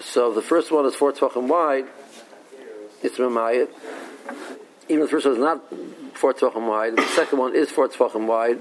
So 0.00 0.32
the 0.32 0.42
first 0.42 0.70
one 0.70 0.86
is 0.86 0.94
four 0.94 1.12
tvachim 1.12 1.48
wide. 1.48 1.86
It's 3.02 3.18
mamayit. 3.18 3.68
Even 4.88 5.02
the 5.02 5.08
first 5.08 5.26
one 5.26 5.34
is 5.34 5.40
not 5.40 5.62
four 6.14 6.34
tvachim 6.34 6.68
wide. 6.68 6.96
The 6.96 7.06
second 7.08 7.38
one 7.38 7.54
is 7.54 7.70
four 7.70 7.88
tvachim 7.88 8.26
wide, 8.26 8.58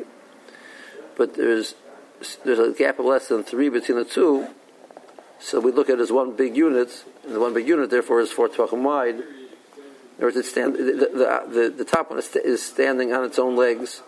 but 1.17 1.35
there's 1.35 1.75
there's 2.45 2.59
a 2.59 2.71
gap 2.71 2.99
of 2.99 3.05
less 3.05 3.27
than 3.27 3.43
three 3.43 3.69
between 3.69 3.97
the 3.97 4.05
two. 4.05 4.47
So 5.39 5.59
we 5.59 5.71
look 5.71 5.89
at 5.89 5.97
it 5.97 6.01
as 6.01 6.11
one 6.11 6.35
big 6.35 6.55
unit, 6.55 7.03
and 7.23 7.33
the 7.33 7.39
one 7.39 7.53
big 7.53 7.67
unit 7.67 7.89
therefore 7.89 8.21
is 8.21 8.31
four 8.31 8.47
tvachim 8.47 8.83
wide. 8.83 9.15
In 9.15 9.23
words, 10.19 10.47
stand, 10.47 10.75
the, 10.75 10.83
the, 10.83 11.43
the, 11.49 11.73
the 11.77 11.85
top 11.85 12.11
one 12.11 12.19
is, 12.19 12.35
is 12.35 12.63
standing 12.63 13.11
on 13.11 13.25
its 13.25 13.39
own 13.39 13.55
legs. 13.55 14.03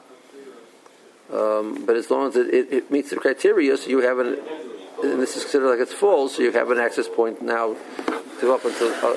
Um, 1.31 1.85
but 1.85 1.95
as 1.95 2.11
long 2.11 2.27
as 2.29 2.35
it, 2.35 2.53
it, 2.53 2.73
it, 2.73 2.91
meets 2.91 3.09
the 3.09 3.15
criteria, 3.15 3.77
so 3.77 3.89
you 3.89 3.99
have 3.99 4.19
an, 4.19 4.39
and 5.01 5.21
this 5.21 5.35
is 5.35 5.43
considered 5.43 5.69
like 5.69 5.79
it's 5.79 5.93
full, 5.93 6.27
so 6.27 6.41
you 6.41 6.51
have 6.51 6.69
an 6.69 6.77
access 6.77 7.07
point 7.07 7.41
now 7.41 7.75
to 8.39 8.53
up 8.53 8.65
until 8.65 8.89
uh, 8.89 9.15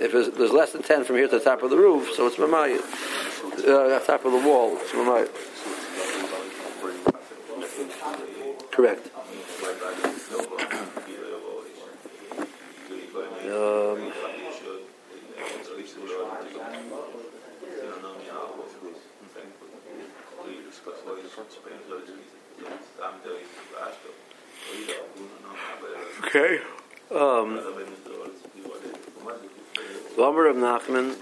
if 0.00 0.12
there's, 0.12 0.28
there's, 0.30 0.52
less 0.52 0.72
than 0.72 0.82
ten 0.82 1.04
from 1.04 1.16
here 1.16 1.26
to 1.26 1.38
the 1.38 1.44
top 1.44 1.62
of 1.62 1.70
the 1.70 1.76
roof, 1.76 2.12
so 2.14 2.26
it's 2.26 2.36
mamayit, 2.36 2.82
uh, 3.66 3.98
top 4.00 4.24
of 4.24 4.32
the 4.32 4.46
wall, 4.46 4.76
it's 4.76 4.92
mamayit. 4.92 5.30
Correct. 8.70 9.10
Um, 13.50 13.84
Okay. 26.24 26.60
Um, 27.10 27.60
Lomer 30.16 30.50
of 30.50 30.56
Nachman. 30.56 31.16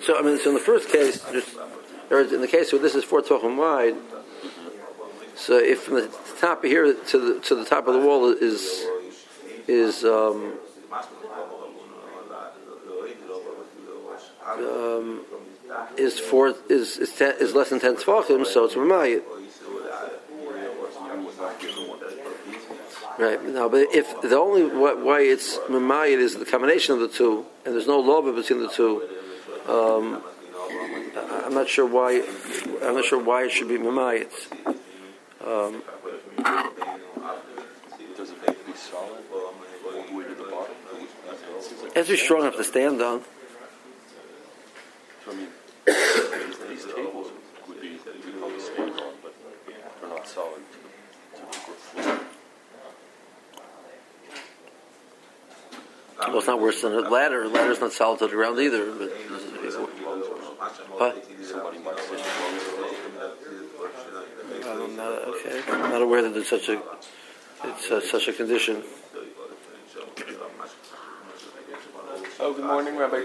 So 0.00 0.18
I 0.18 0.22
mean, 0.22 0.38
so 0.38 0.50
in 0.50 0.54
the 0.54 0.60
first 0.60 0.88
case, 0.90 1.24
just 1.32 1.56
or 2.10 2.20
in 2.20 2.40
the 2.40 2.46
case 2.46 2.72
where 2.72 2.80
this 2.80 2.94
is 2.94 3.02
four 3.02 3.22
tefachim 3.22 3.56
wide, 3.56 3.96
so 5.34 5.58
if 5.58 5.82
from 5.82 5.94
the 5.94 6.10
top 6.40 6.62
of 6.62 6.70
here 6.70 6.94
to 6.94 7.18
the 7.18 7.40
to 7.40 7.54
the 7.54 7.64
top 7.64 7.88
of 7.88 7.94
the 7.94 8.00
wall 8.00 8.30
is 8.30 8.86
is 9.66 10.04
um, 10.04 10.52
um, 14.54 15.24
is 15.96 16.18
four 16.18 16.54
is 16.68 16.98
is, 16.98 17.12
ten, 17.12 17.34
is 17.40 17.54
less 17.54 17.70
than 17.70 17.80
ten 17.80 17.96
tefachim, 17.96 18.46
so 18.46 18.64
it's 18.64 18.74
mamayit. 18.74 19.22
Right 23.18 23.42
now, 23.44 23.68
but 23.68 23.88
if 23.94 24.20
the 24.20 24.36
only 24.36 24.64
way 24.64 25.28
it's 25.28 25.56
mamayit 25.68 26.18
is 26.18 26.36
the 26.36 26.44
combination 26.44 26.94
of 26.94 27.00
the 27.00 27.08
two, 27.08 27.46
and 27.64 27.74
there's 27.74 27.86
no 27.86 27.98
love 27.98 28.24
between 28.34 28.60
the 28.60 28.68
two, 28.68 29.02
um, 29.66 30.22
I'm 31.44 31.54
not 31.54 31.68
sure 31.68 31.86
why. 31.86 32.22
I'm 32.82 32.94
not 32.94 33.04
sure 33.04 33.22
why 33.22 33.44
it 33.44 33.52
should 33.52 33.68
be 33.68 33.78
mamayit. 33.78 34.32
Um, 35.44 35.82
it 42.08 42.18
strong 42.18 42.42
enough 42.42 42.56
to 42.56 42.64
stand 42.64 43.00
on. 43.02 43.22
So, 45.24 45.32
I 45.32 45.34
mean, 45.34 45.48
these, 45.86 46.58
these 46.68 46.84
tables 46.94 47.32
would 47.68 47.80
be, 47.80 47.98
would 48.04 48.38
probably 48.38 48.60
stand 48.60 48.92
on, 48.92 49.12
but 49.22 49.34
they're 50.00 50.08
not 50.08 50.26
solid 50.28 50.62
to 50.72 50.78
the 51.40 51.52
floor. 52.02 52.20
Well, 56.28 56.38
it's 56.38 56.46
not 56.46 56.55
worse 56.66 56.82
than 56.82 56.94
a 56.94 57.08
ladder. 57.08 57.44
A 57.44 57.48
ladder's 57.48 57.80
not 57.80 57.92
solid 57.92 58.18
to 58.18 58.26
the 58.26 58.32
ground 58.32 58.58
either. 58.58 58.90
But 58.90 59.10
what? 60.98 61.24
I'm 64.66 64.96
not 64.96 65.12
okay. 65.28 65.62
I'm 65.68 65.90
not 65.90 66.02
aware 66.02 66.22
that 66.22 66.34
there's 66.34 66.48
such 66.48 66.68
a 66.68 66.82
it's 67.64 67.90
uh, 67.90 68.00
such 68.00 68.26
a 68.26 68.32
condition. 68.32 68.82
Oh, 72.38 72.52
good 72.52 72.64
morning, 72.64 72.96
Rabbi 72.96 73.24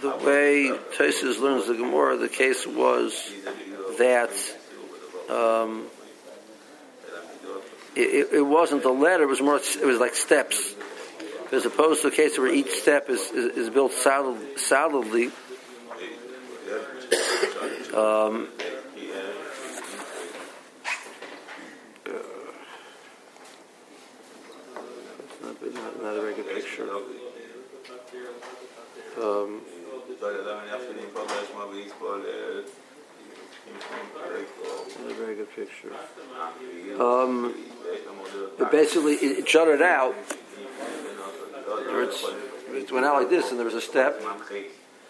the 0.00 0.10
way 0.24 0.70
Tosis 0.96 1.40
learns 1.40 1.66
the 1.66 1.74
Gemara, 1.74 2.16
the 2.16 2.28
case 2.28 2.66
was 2.66 3.32
that 3.98 4.30
um, 5.30 5.86
it, 7.94 8.28
it, 8.32 8.46
wasn't 8.46 8.84
a 8.84 8.90
ladder; 8.90 9.24
it 9.24 9.28
was 9.28 9.40
more. 9.40 9.56
It 9.56 9.86
was 9.86 9.98
like 9.98 10.14
steps, 10.14 10.74
as 11.52 11.64
opposed 11.64 12.02
to 12.02 12.08
a 12.08 12.10
case 12.10 12.38
where 12.38 12.52
each 12.52 12.70
step 12.70 13.08
is 13.08 13.20
is, 13.30 13.56
is 13.56 13.70
built 13.70 13.92
solid, 13.92 14.58
solidly. 14.58 15.30
Um, 17.94 18.48
not, 25.42 25.74
not, 25.74 26.02
not 26.02 26.16
a 26.16 26.20
very 26.20 26.34
good 26.34 26.48
picture. 26.48 26.84
Um, 29.22 29.62
not 35.00 35.10
a 35.10 35.14
very 35.14 35.34
good 35.36 35.45
picture. 35.56 35.92
Um, 37.02 37.54
but 38.58 38.70
basically, 38.70 39.14
it, 39.14 39.38
it 39.38 39.46
jutted 39.46 39.82
out. 39.82 40.14
It's, 41.88 42.24
it 42.70 42.92
went 42.92 43.06
out 43.06 43.16
like 43.16 43.30
this, 43.30 43.50
and 43.50 43.58
there 43.58 43.64
was 43.64 43.74
a 43.74 43.80
step 43.80 44.22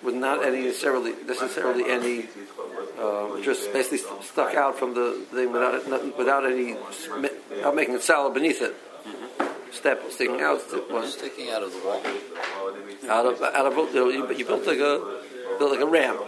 with 0.03 0.15
not 0.15 0.45
any 0.45 0.63
necessarily 0.63 1.13
necessarily 1.27 1.91
any 1.91 2.29
uh, 2.99 3.41
just 3.43 3.73
basically 3.73 3.99
st- 3.99 4.23
stuck 4.23 4.55
out 4.55 4.79
from 4.79 4.95
the 4.95 5.25
thing 5.33 5.53
without 5.53 5.89
not, 5.89 6.17
without 6.19 6.47
any 6.47 6.75
without 7.51 7.75
making 7.75 7.95
it 7.95 8.03
solid 8.03 8.35
beneath 8.35 8.63
it. 8.63 8.75
Step 9.73 10.03
sticking 10.11 10.41
out 10.41 10.63
was 10.91 11.15
Sticking 11.15 11.51
out 11.51 11.63
of 11.63 11.73
the 11.73 11.79
wall. 11.85 12.01
out 13.11 13.27
of 13.27 13.43
out 13.43 13.67
of 13.67 13.77
you, 13.77 13.95
know, 13.95 14.09
you, 14.09 14.33
you 14.37 14.45
built 14.45 14.67
like 14.67 14.79
a 14.79 15.23
built 15.59 15.73
like 15.73 15.81
a 15.81 15.87
ramp. 15.87 16.21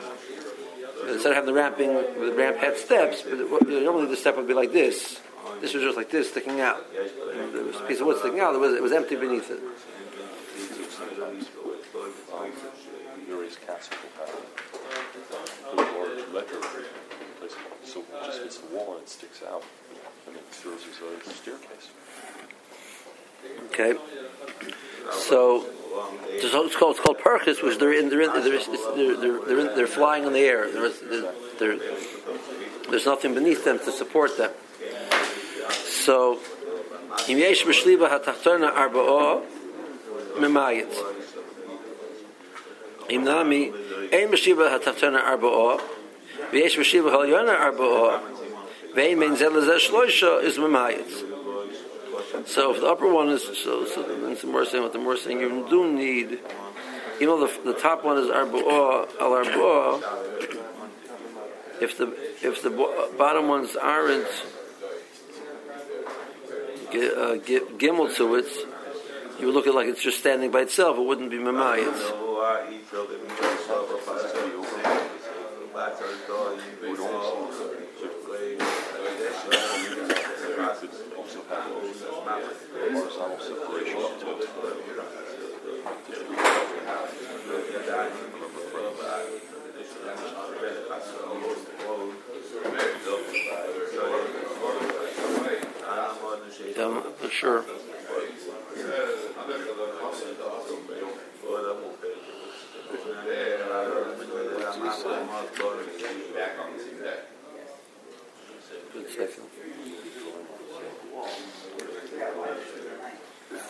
Instead 1.09 1.31
of 1.31 1.35
having 1.37 1.47
the 1.47 1.55
ramp 1.55 1.79
being 1.79 1.95
with 1.95 2.31
the 2.31 2.33
ramp 2.37 2.59
had 2.59 2.77
steps, 2.77 3.23
but 3.23 3.33
it, 3.33 3.49
you 3.69 3.81
know, 3.81 3.81
normally 3.81 4.07
the 4.07 4.17
step 4.17 4.37
would 4.37 4.47
be 4.47 4.55
like 4.55 4.73
this. 4.73 5.21
This 5.61 5.73
was 5.75 5.83
just 5.83 5.97
like 5.97 6.11
this, 6.11 6.31
sticking 6.31 6.61
out. 6.61 6.85
There 6.93 7.65
was 7.65 7.77
a 7.77 7.85
piece 7.85 8.01
of 8.01 8.07
wood 8.07 8.19
sticking 8.19 8.41
out. 8.41 8.55
It 8.55 8.59
was 8.59 8.75
it 8.75 8.83
was 8.83 8.93
empty 8.93 9.17
beneath 9.17 9.51
it. 9.51 9.61
Yuri's 13.27 13.57
castle 13.57 13.97
had 14.19 14.29
a 15.73 15.77
large 15.77 16.29
ledger 16.33 16.61
place, 16.61 17.55
so 17.85 18.01
it 18.01 18.25
just 18.25 18.43
hits 18.43 18.59
the 18.59 18.75
wall 18.75 18.95
and 18.95 19.03
it 19.03 19.09
sticks 19.09 19.43
out, 19.43 19.63
and 20.27 20.37
it 20.37 20.55
serves 20.55 20.85
as 20.87 21.27
a 21.27 21.31
staircase. 21.35 21.89
Okay, 23.67 23.95
so 25.13 25.67
it's 26.31 26.51
called, 26.77 26.97
it's 26.97 27.01
called 27.01 27.19
Perkis, 27.19 27.63
which 27.63 27.79
they're 27.79 27.93
in, 27.93 28.09
they're, 28.09 28.23
in, 28.23 28.33
they're, 28.33 28.59
they're, 28.59 29.45
they're, 29.47 29.59
in, 29.61 29.77
they're 29.77 29.87
flying 29.87 30.25
in 30.25 30.33
the 30.33 30.41
air. 30.41 30.69
there's 32.91 33.07
nothing 33.07 33.35
beneath 33.35 33.65
them 33.65 33.79
to 33.79 33.93
support 33.93 34.37
them. 34.39 34.51
So, 35.85 36.41
im 37.29 37.39
yesh 37.39 37.65
b'shliba 37.65 38.09
hatachtona 38.09 38.73
arba'o 38.73 39.45
mimayit. 40.37 40.95
Im 43.11 43.25
nami, 43.25 43.73
ein 44.13 44.29
b'shliba 44.31 44.71
hatachtona 44.79 45.23
arba'o, 45.23 45.81
v'yesh 46.53 46.79
b'shliba 46.79 47.11
halyona 47.11 47.57
arba'o, 47.59 48.21
v'ein 48.95 49.19
mein 49.19 49.37
loisha 49.37 49.79
shloisha 49.79 50.43
is 50.43 50.57
mimayit. 50.57 51.28
So 52.47 52.75
if 52.75 52.81
the 52.81 52.87
upper 52.87 53.13
one 53.13 53.29
is 53.31 53.43
so, 53.43 53.87
so 53.87 54.03
then 54.03 54.37
more 54.51 54.65
saying 54.65 54.83
what 54.83 54.93
the 54.93 54.99
more 54.99 55.17
saying 55.17 55.41
you 55.41 55.67
do 55.69 55.91
need, 55.91 56.39
you 57.21 57.27
know 57.27 57.47
the, 57.47 57.73
the 57.73 57.79
top 57.79 58.05
one 58.05 58.19
is 58.19 58.27
arbu'ah 58.29 59.21
al 59.21 59.31
arbu'ah. 59.33 60.03
If 61.81 61.97
the 61.97 62.15
if 62.43 62.63
the 62.63 62.71
bottom 63.17 63.49
ones 63.49 63.77
aren't 63.77 64.27
uh, 66.89 67.39
gimel 67.79 68.15
to 68.17 68.35
it, 68.35 68.47
you 69.39 69.47
would 69.47 69.55
look 69.55 69.67
at 69.67 69.71
it 69.71 69.77
like 69.77 69.89
it's 69.89 70.03
just 70.03 70.19
standing 70.19 70.51
by 70.51 70.61
itself. 70.63 70.99
It 70.99 71.05
wouldn't 71.05 71.31
be 71.31 71.39
mamayit. 71.39 71.95
Could 81.29 81.45
also 81.45 82.25
horizontal 82.91 83.39
separation 83.39 84.01
to 84.21 84.49
sure. 97.31 97.65
Good 108.93 109.11
second. 109.11 109.45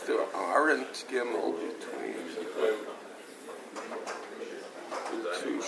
There 0.07 0.27
aren't 0.35 0.93
gimel 1.11 1.55
between 1.57 2.17
the 5.23 5.31
two 5.41 5.61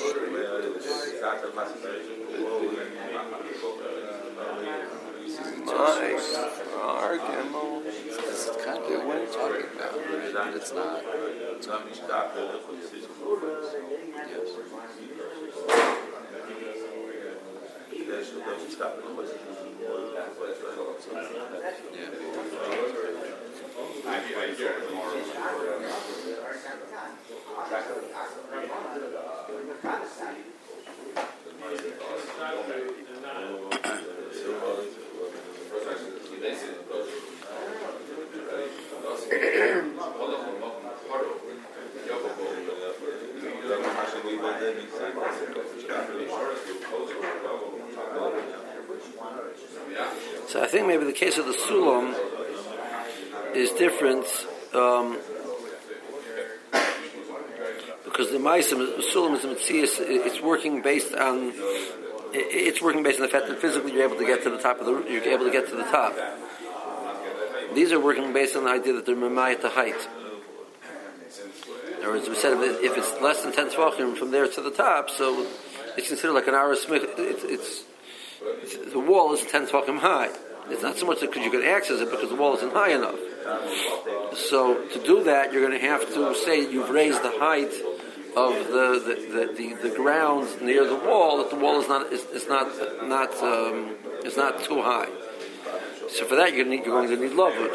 Mine 5.65 6.21
are 6.83 7.17
gimel. 7.17 7.83
It's 7.87 8.51
kind 8.63 8.79
of 8.79 8.89
what 8.91 9.07
we're 9.07 9.27
talking 9.33 9.67
about, 9.75 9.95
but 10.35 10.55
it's 10.57 10.73
not. 10.75 11.03
So 50.49 50.61
I 50.61 50.67
think 50.67 50.89
maybe 50.89 51.05
the 51.05 51.13
case 51.13 51.39
of 51.39 51.47
the 51.47 51.53
sulam 51.53 52.40
is 53.55 53.71
different 53.73 54.27
um, 54.75 55.19
because 58.05 58.31
the 58.31 58.39
ma'asim, 58.39 58.79
the 58.97 59.03
sulam 59.03 59.37
is 59.37 59.45
mitzias. 59.45 59.97
It's 60.01 60.41
working 60.41 60.83
based 60.83 61.15
on 61.15 61.53
it's 62.33 62.81
working 62.81 63.03
based 63.03 63.19
on 63.21 63.27
the 63.27 63.33
fact 63.33 63.49
that 63.49 63.61
physically 63.61 63.93
you're 63.93 64.05
able 64.05 64.17
to 64.17 64.27
get 64.27 64.43
to 64.45 64.51
the 64.51 64.59
top 64.59 64.79
of 64.81 64.87
the 64.87 65.11
you're 65.11 65.23
able 65.25 65.47
to 65.47 65.53
get 65.53 65.69
to 65.69 65.77
the 65.77 65.85
top. 65.85 66.15
These 67.75 67.93
are 67.93 68.01
working 68.01 68.33
based 68.33 68.57
on 68.57 68.65
the 68.65 68.71
idea 68.71 68.95
that 68.95 69.07
they're 69.07 69.17
mamayat 69.17 69.63
the 69.63 69.71
height. 69.71 70.09
In 71.99 72.05
other 72.05 72.13
words, 72.13 72.29
we 72.29 72.35
said 72.35 72.57
if 72.59 72.97
it's 72.97 73.21
less 73.21 73.43
than 73.43 73.53
ten 73.53 73.69
tvachim 73.69 74.17
from 74.17 74.31
there 74.31 74.49
to 74.49 74.61
the 74.61 74.71
top, 74.71 75.11
so 75.11 75.47
it's 75.97 76.09
considered 76.09 76.33
like 76.33 76.49
an 76.49 76.55
aris. 76.55 76.87
It's, 76.89 77.45
it's 77.45 77.85
the 78.93 79.01
wall 79.01 79.33
is 79.35 79.43
10 79.43 79.67
tefachim 79.67 79.99
high. 79.99 80.31
It's 80.69 80.83
not 80.83 80.97
so 80.97 81.07
much 81.07 81.21
because 81.21 81.45
you 81.45 81.51
can 81.51 81.63
access 81.63 82.01
it 82.01 82.11
because 82.11 82.29
the 82.29 82.37
wall 82.37 82.57
isn't 82.57 82.73
high 82.73 82.93
enough. 82.93 83.19
So 84.35 84.87
to 84.89 84.99
do 85.05 85.25
that, 85.25 85.53
you're 85.53 85.67
going 85.67 85.79
to 85.81 85.87
have 85.87 86.13
to 86.15 86.35
say 86.35 86.61
you've 86.71 86.91
raised 86.91 87.23
the 87.23 87.33
height 87.39 87.73
of 88.37 88.55
the 88.69 89.03
the, 89.07 89.15
the, 89.35 89.53
the, 89.57 89.89
the 89.89 89.97
ground 89.97 90.63
near 90.63 90.87
the 90.87 90.95
wall 90.97 91.39
that 91.39 91.51
the 91.51 91.57
wall 91.57 91.81
is 91.81 91.89
not 91.89 92.13
is, 92.13 92.25
is 92.27 92.47
not 92.49 92.67
not 93.09 93.35
um, 93.43 93.97
is 94.25 94.37
not 94.37 94.63
too 94.63 94.83
high. 94.83 95.09
So 96.11 96.25
for 96.25 96.37
that, 96.37 96.53
you're 96.55 96.65
going 96.65 96.71
to 96.71 96.77
need, 96.77 96.87
you're 96.87 97.07
going 97.07 97.09
to 97.09 97.17
need 97.17 97.37
lavud. 97.37 97.73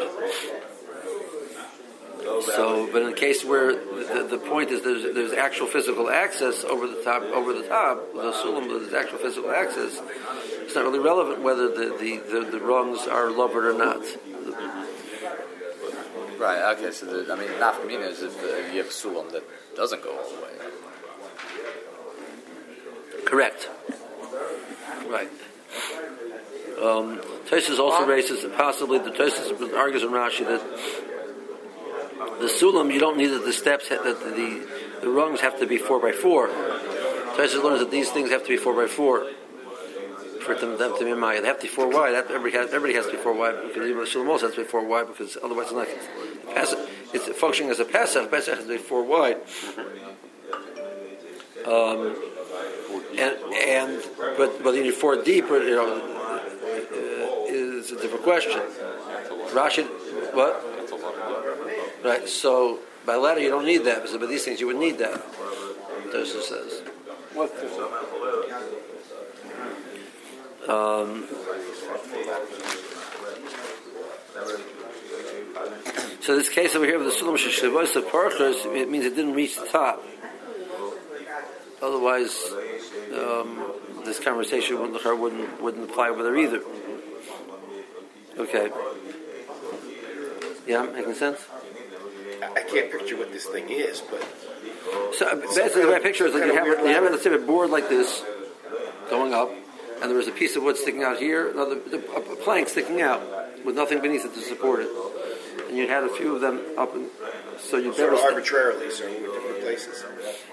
So, 2.42 2.88
but 2.92 3.02
in 3.02 3.10
the 3.10 3.16
case 3.16 3.44
where 3.44 3.72
the, 3.72 4.26
the 4.28 4.38
point 4.38 4.70
is 4.70 4.82
there's, 4.82 5.14
there's 5.14 5.32
actual 5.32 5.66
physical 5.66 6.10
access 6.10 6.64
over 6.64 6.86
the 6.86 7.02
top, 7.02 7.22
over 7.22 7.52
the 7.52 7.66
top, 7.66 8.12
the 8.12 8.32
sulam, 8.32 8.68
there's 8.68 8.92
actual 8.92 9.18
physical 9.18 9.50
access. 9.50 10.00
It's 10.62 10.74
not 10.74 10.84
really 10.84 10.98
relevant 10.98 11.42
whether 11.42 11.68
the, 11.68 11.96
the, 11.98 12.22
the, 12.30 12.50
the 12.50 12.60
rungs 12.60 13.06
are 13.06 13.30
lowered 13.30 13.64
or 13.64 13.72
not. 13.72 14.02
Right. 16.46 16.76
Okay. 16.78 16.92
So 16.92 17.06
the, 17.06 17.32
I 17.32 17.36
mean, 17.36 17.48
nafkamina 17.58 18.08
is 18.08 18.22
if 18.22 18.40
uh, 18.40 18.72
you 18.72 18.78
have 18.78 18.86
a 18.86 18.90
sulam 18.90 19.32
that 19.32 19.42
doesn't 19.74 20.00
go 20.00 20.16
all 20.16 20.30
the 20.30 20.36
way. 20.36 20.52
Correct. 23.24 23.68
Right. 25.08 25.28
Um, 26.80 27.18
Tosis 27.48 27.80
also 27.80 28.06
raises 28.06 28.44
possibly 28.56 28.98
the 29.00 29.10
Tosis 29.10 29.76
argues 29.76 30.04
in 30.04 30.10
Rashi 30.10 30.46
that 30.46 30.62
the 32.38 32.46
sulam 32.46 32.94
you 32.94 33.00
don't 33.00 33.16
need 33.16 33.32
that 33.32 33.44
the 33.44 33.52
steps 33.52 33.88
that 33.88 34.04
the, 34.04 34.14
the 34.14 34.68
the 35.00 35.08
rungs 35.08 35.40
have 35.40 35.58
to 35.58 35.66
be 35.66 35.78
four 35.78 35.98
by 35.98 36.12
four. 36.12 36.46
Tosis 36.46 37.60
learns 37.60 37.80
that 37.80 37.90
these 37.90 38.12
things 38.12 38.30
have 38.30 38.42
to 38.42 38.48
be 38.48 38.56
four 38.56 38.72
by 38.72 38.86
four 38.86 39.26
for 40.46 40.54
them, 40.54 40.78
them 40.78 40.96
to 40.96 41.04
be 41.04 41.12
maya. 41.12 41.40
They 41.42 41.48
have 41.48 41.58
to 41.58 41.62
be 41.62 41.68
four 41.68 41.88
wide. 41.88 42.14
That 42.14 42.30
everybody 42.30 42.56
has, 42.56 42.72
everybody 42.72 42.94
has 42.94 43.06
to 43.06 43.12
be 43.12 43.18
four 43.18 43.34
wide 43.34 43.56
because 43.66 43.88
even 43.88 43.98
the 43.98 44.08
sulam 44.08 44.28
also 44.28 44.46
has 44.46 44.54
to 44.54 44.62
be 44.62 44.68
four 44.68 44.86
wide 44.86 45.08
because 45.08 45.36
otherwise 45.42 45.66
it's 45.66 45.74
not 45.74 45.88
passive. 46.56 46.80
It's 47.12 47.28
functioning 47.38 47.70
as 47.70 47.80
a 47.80 47.84
passive. 47.84 48.30
Passive 48.30 48.54
has 48.58 48.64
to 48.66 48.70
be 48.70 48.78
four 48.78 49.02
wide. 49.04 49.38
Um, 51.66 52.16
and 53.18 53.34
and 53.54 54.02
but 54.38 54.62
but 54.62 54.74
you 54.74 54.82
need 54.84 54.94
four 54.94 55.22
deep, 55.22 55.46
you 55.48 55.76
know, 55.80 55.90
uh, 55.92 57.52
is 57.52 57.92
a 57.92 58.00
different 58.00 58.24
question. 58.24 58.60
Rashi, 59.58 59.84
what? 60.34 60.52
That's 60.78 60.92
a 60.92 60.96
lot 60.96 61.14
of 61.14 62.04
Right. 62.04 62.28
So 62.28 62.80
By 63.04 63.16
ladder, 63.16 63.40
you 63.40 63.50
don't 63.50 63.64
need 63.64 63.84
that, 63.84 64.02
but 64.18 64.28
these 64.28 64.44
things 64.44 64.60
you 64.60 64.66
would 64.66 64.82
need 64.86 64.98
that. 64.98 65.22
Tosa 66.12 66.42
says. 66.42 66.82
What? 67.34 67.50
Um, 70.68 71.28
so 76.26 76.34
this 76.34 76.48
case 76.48 76.74
over 76.74 76.84
here 76.84 76.98
with 76.98 77.06
the 77.06 77.24
Sulam 77.24 77.36
Sheshavos 77.36 77.94
of 77.94 78.06
Parchas, 78.06 78.66
it 78.74 78.90
means 78.90 79.04
it 79.04 79.14
didn't 79.14 79.34
reach 79.34 79.54
the 79.54 79.66
top. 79.66 80.04
Otherwise, 81.80 82.52
um, 83.14 83.62
this 84.04 84.18
conversation 84.18 84.80
wouldn't, 84.80 85.20
wouldn't, 85.20 85.62
wouldn't 85.62 85.88
apply 85.88 86.10
with 86.10 86.26
her 86.26 86.36
either. 86.36 86.62
Okay. 88.36 88.70
Yeah, 90.66 90.82
making 90.92 91.14
sense? 91.14 91.46
I 92.42 92.62
can't 92.62 92.90
picture 92.90 93.16
what 93.16 93.32
this 93.32 93.46
thing 93.46 93.70
is, 93.70 94.00
but 94.00 94.20
So 95.14 95.28
uh, 95.28 95.36
basically, 95.36 95.84
my 95.84 96.00
picture 96.00 96.26
is 96.26 96.34
like 96.34 96.46
you 96.46 96.54
have, 96.56 96.66
you 96.66 96.86
have 96.86 97.04
let's 97.04 97.22
say 97.22 97.32
a 97.32 97.38
board 97.38 97.70
like 97.70 97.88
this 97.88 98.24
going 99.08 99.32
up, 99.32 99.52
and 100.02 100.10
there 100.10 100.18
was 100.18 100.26
a 100.26 100.32
piece 100.32 100.56
of 100.56 100.64
wood 100.64 100.76
sticking 100.76 101.04
out 101.04 101.18
here, 101.18 101.52
another 101.52 101.78
a, 101.92 102.18
a 102.18 102.36
plank 102.36 102.68
sticking 102.68 103.00
out 103.00 103.22
with 103.64 103.76
nothing 103.76 104.02
beneath 104.02 104.24
it 104.24 104.34
to 104.34 104.40
support 104.40 104.80
it, 104.80 104.88
and 105.76 105.84
you 105.86 105.92
had 105.92 106.04
a 106.04 106.08
few 106.08 106.34
of 106.34 106.40
them 106.40 106.60
up, 106.78 106.94
and 106.94 107.10
so 107.58 107.76
you 107.76 107.90
never 107.96 108.14
of 108.14 108.20
arbitrarily, 108.20 108.90
so 108.90 109.06
in 109.06 109.22
different 109.22 109.60
places. 109.60 110.04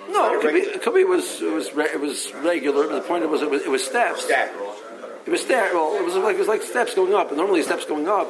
no, 0.09 0.33
it 0.33 0.41
could 0.41 0.53
be 0.53 0.59
it 0.59 0.81
could 0.81 0.93
be 0.93 1.01
it 1.01 1.07
was 1.07 1.41
it 1.41 1.53
was 1.53 1.73
re- 1.73 1.89
it 1.93 1.99
was 1.99 2.33
regular. 2.36 2.88
But 2.88 2.95
the 3.03 3.07
point 3.07 3.29
was 3.29 3.41
it 3.41 3.49
was 3.49 3.62
it 3.62 3.71
was 3.71 3.83
steps. 3.86 4.25
It 4.29 5.29
was 5.29 5.41
step. 5.41 5.73
Well, 5.73 5.95
it 5.95 6.03
was 6.03 6.15
like 6.15 6.36
it 6.36 6.39
was 6.39 6.49
like 6.49 6.62
steps 6.62 6.93
going 6.93 7.13
up, 7.13 7.29
and 7.29 7.38
normally 7.38 7.63
steps 7.63 7.86
going 7.86 8.07
up, 8.07 8.29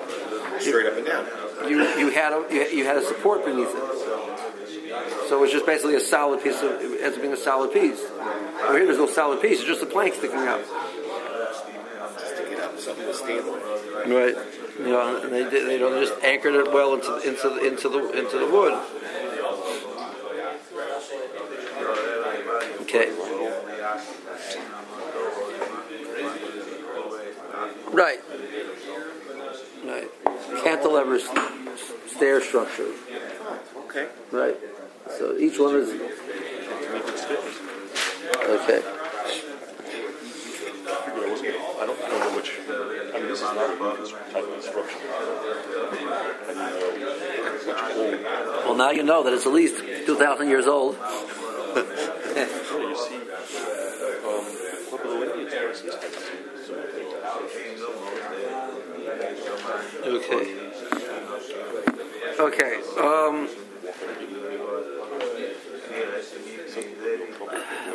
straight 0.60 0.86
up 0.86 0.97
and 0.97 1.06
down. 1.06 1.25
you 1.67 1.82
you 1.97 2.10
had 2.12 2.32
a 2.32 2.45
you, 2.53 2.62
you 2.77 2.86
had 2.86 2.97
a 2.97 3.03
support 3.03 3.43
beneath 3.43 3.73
it. 3.73 5.29
So 5.29 5.38
it 5.38 5.41
was 5.41 5.51
just 5.51 5.65
basically 5.65 5.95
a 5.95 5.99
solid 5.99 6.43
piece 6.43 6.62
of 6.62 6.71
it 6.73 7.01
ends 7.01 7.17
up 7.17 7.21
being 7.23 7.34
a 7.34 7.38
solid 7.38 7.73
piece. 7.73 8.01
Over 8.67 8.77
here, 8.77 8.86
there's 8.86 8.99
no 8.99 9.08
solid 9.08 9.41
piece; 9.41 9.60
it's 9.60 9.67
just 9.67 9.82
a 9.82 9.88
plank 9.88 10.13
sticking 10.13 10.38
out. 10.38 10.62
Stick 12.19 12.51
it 12.51 12.60
up, 12.60 12.77
something 12.77 13.08
on. 13.08 14.12
Right. 14.12 14.62
You 14.79 14.86
know, 14.86 15.21
and 15.21 15.31
they 15.31 15.43
they 15.43 15.77
don't 15.77 15.99
just 16.03 16.19
anchored 16.23 16.55
it 16.55 16.71
well 16.71 16.93
into 16.95 17.17
into 17.27 17.49
the, 17.49 17.59
into 17.67 17.89
the 17.89 18.12
into 18.12 18.38
the 18.39 18.47
wood. 18.47 18.73
Okay. 22.81 23.12
Right. 27.91 28.19
Right. 29.86 30.09
Cantilever 30.63 31.19
stair 32.07 32.41
structure. 32.41 32.91
Okay. 33.86 34.07
Right. 34.31 34.57
So 35.17 35.38
each 35.38 35.59
one 35.59 35.75
is 35.75 35.89
okay. 38.49 38.81
But 41.13 41.23
I 41.23 41.29
wasn't, 41.29 41.49
I 41.49 41.86
don't, 41.86 41.99
I 42.01 42.09
don't 42.09 42.19
know 42.19 42.36
which, 42.36 42.51
I 42.67 43.19
mean, 43.19 43.27
this 43.27 43.39
is 43.39 43.42
not 43.42 43.42
a 43.42 43.42
new 43.42 43.42
constru- 43.42 43.42
type 43.42 43.42
of 43.42 43.42
construction. 43.42 43.42
I 43.42 43.42
didn't 43.42 43.42
know 43.42 43.42
which 43.42 43.42
old, 43.42 43.42
Well, 48.65 48.75
now 48.75 48.91
you 48.91 49.03
know 49.03 49.23
that 49.23 49.33
it's 49.33 49.45
at 49.45 49.53
least 49.53 49.77
two 50.05 50.15
thousand 50.15 50.49
years 50.49 50.67
old. 50.67 50.97
Okay. 60.05 60.59
Okay. 62.39 62.81
Um, 62.99 63.47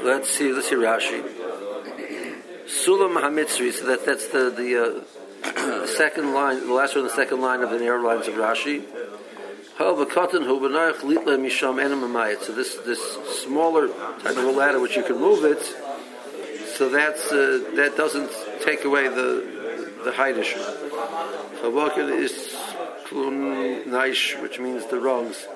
let's 0.05 0.31
see. 0.31 0.53
Let's 0.53 0.69
see 0.69 0.77
Rashi. 0.77 1.23
Sulam 2.67 3.21
Hamitzri. 3.21 3.73
So 3.73 3.87
that 3.87 4.07
that's 4.07 4.29
the 4.29 4.51
the, 4.51 4.77
uh, 4.83 5.01
the 5.67 5.87
second 5.97 6.35
line, 6.35 6.67
the 6.67 6.73
last 6.73 6.95
one, 6.95 7.05
the 7.05 7.11
second 7.11 7.41
line 7.41 7.63
of 7.63 7.71
the 7.71 7.79
narrow 7.79 8.03
lines 8.03 8.29
of 8.29 8.35
Rashi. 8.35 8.85
So 9.79 9.95
this 12.53 12.75
this 12.77 13.01
smaller 13.43 13.89
type 13.89 14.37
of 14.37 14.45
a 14.45 14.51
ladder, 14.51 14.81
which 14.81 14.97
you 14.97 15.05
can 15.05 15.21
move 15.21 15.45
it, 15.45 15.63
so 16.75 16.89
that's 16.89 17.31
uh, 17.31 17.71
that 17.77 17.97
doesn't 17.97 18.31
take 18.65 18.85
away 18.85 19.09
the 19.09 19.99
the 20.05 20.13
height 20.13 20.37
issue. 20.37 20.59
Is 20.59 22.57
klun 23.07 23.85
naish, 23.85 24.41
which 24.43 24.59
means 24.59 24.87
the 24.87 24.99
rungs. 24.99 25.47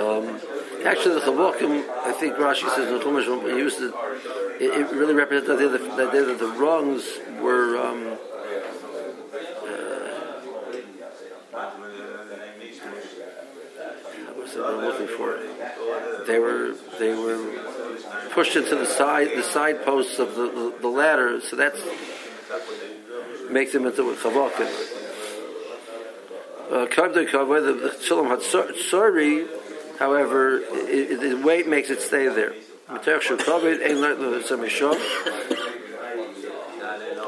Um, 0.00 0.40
actually, 0.84 1.14
the 1.14 1.20
chavakim, 1.20 1.88
I 2.04 2.12
think 2.12 2.34
Rashi 2.34 2.68
says 2.74 2.90
in 2.90 3.00
Chumash 3.00 3.26
used 3.56 3.80
it, 3.80 3.94
it, 4.60 4.80
it 4.80 4.92
really 4.94 5.14
represents 5.14 5.48
the 5.48 5.54
idea 5.54 5.68
that 5.68 5.96
the, 5.96 6.24
that 6.26 6.38
the 6.38 6.48
rungs 6.48 7.04
were. 7.40 7.76
Um, 7.78 8.18
uh, 9.66 10.14
I'm 14.56 14.84
looking 14.84 15.08
for? 15.08 15.38
They 16.26 16.38
were 16.38 16.74
they 16.98 17.14
were 17.14 17.38
pushed 18.30 18.56
into 18.56 18.76
the 18.76 18.86
side 18.86 19.30
the 19.34 19.42
side 19.42 19.84
posts 19.84 20.18
of 20.18 20.34
the, 20.36 20.50
the, 20.50 20.74
the 20.82 20.88
ladder, 20.88 21.40
so 21.40 21.56
that's 21.56 21.80
makes 23.50 23.72
them 23.72 23.86
into 23.86 24.10
a 24.10 24.14
chavakim. 24.14 24.94
Uh, 26.70 26.86
the 26.86 27.96
Shalom 28.00 28.28
had 28.28 28.42
sorry, 28.42 29.46
however, 29.98 30.60
it, 30.60 31.20
the 31.20 31.34
weight 31.44 31.68
makes 31.68 31.90
it 31.90 32.00
stay 32.00 32.28
there. 32.28 32.54
Matech 32.88 33.22
shel 33.22 33.36
kavod, 33.36 33.82
ein 33.84 34.00
let 34.00 34.18
the 34.18 34.40
samishom. 34.40 34.94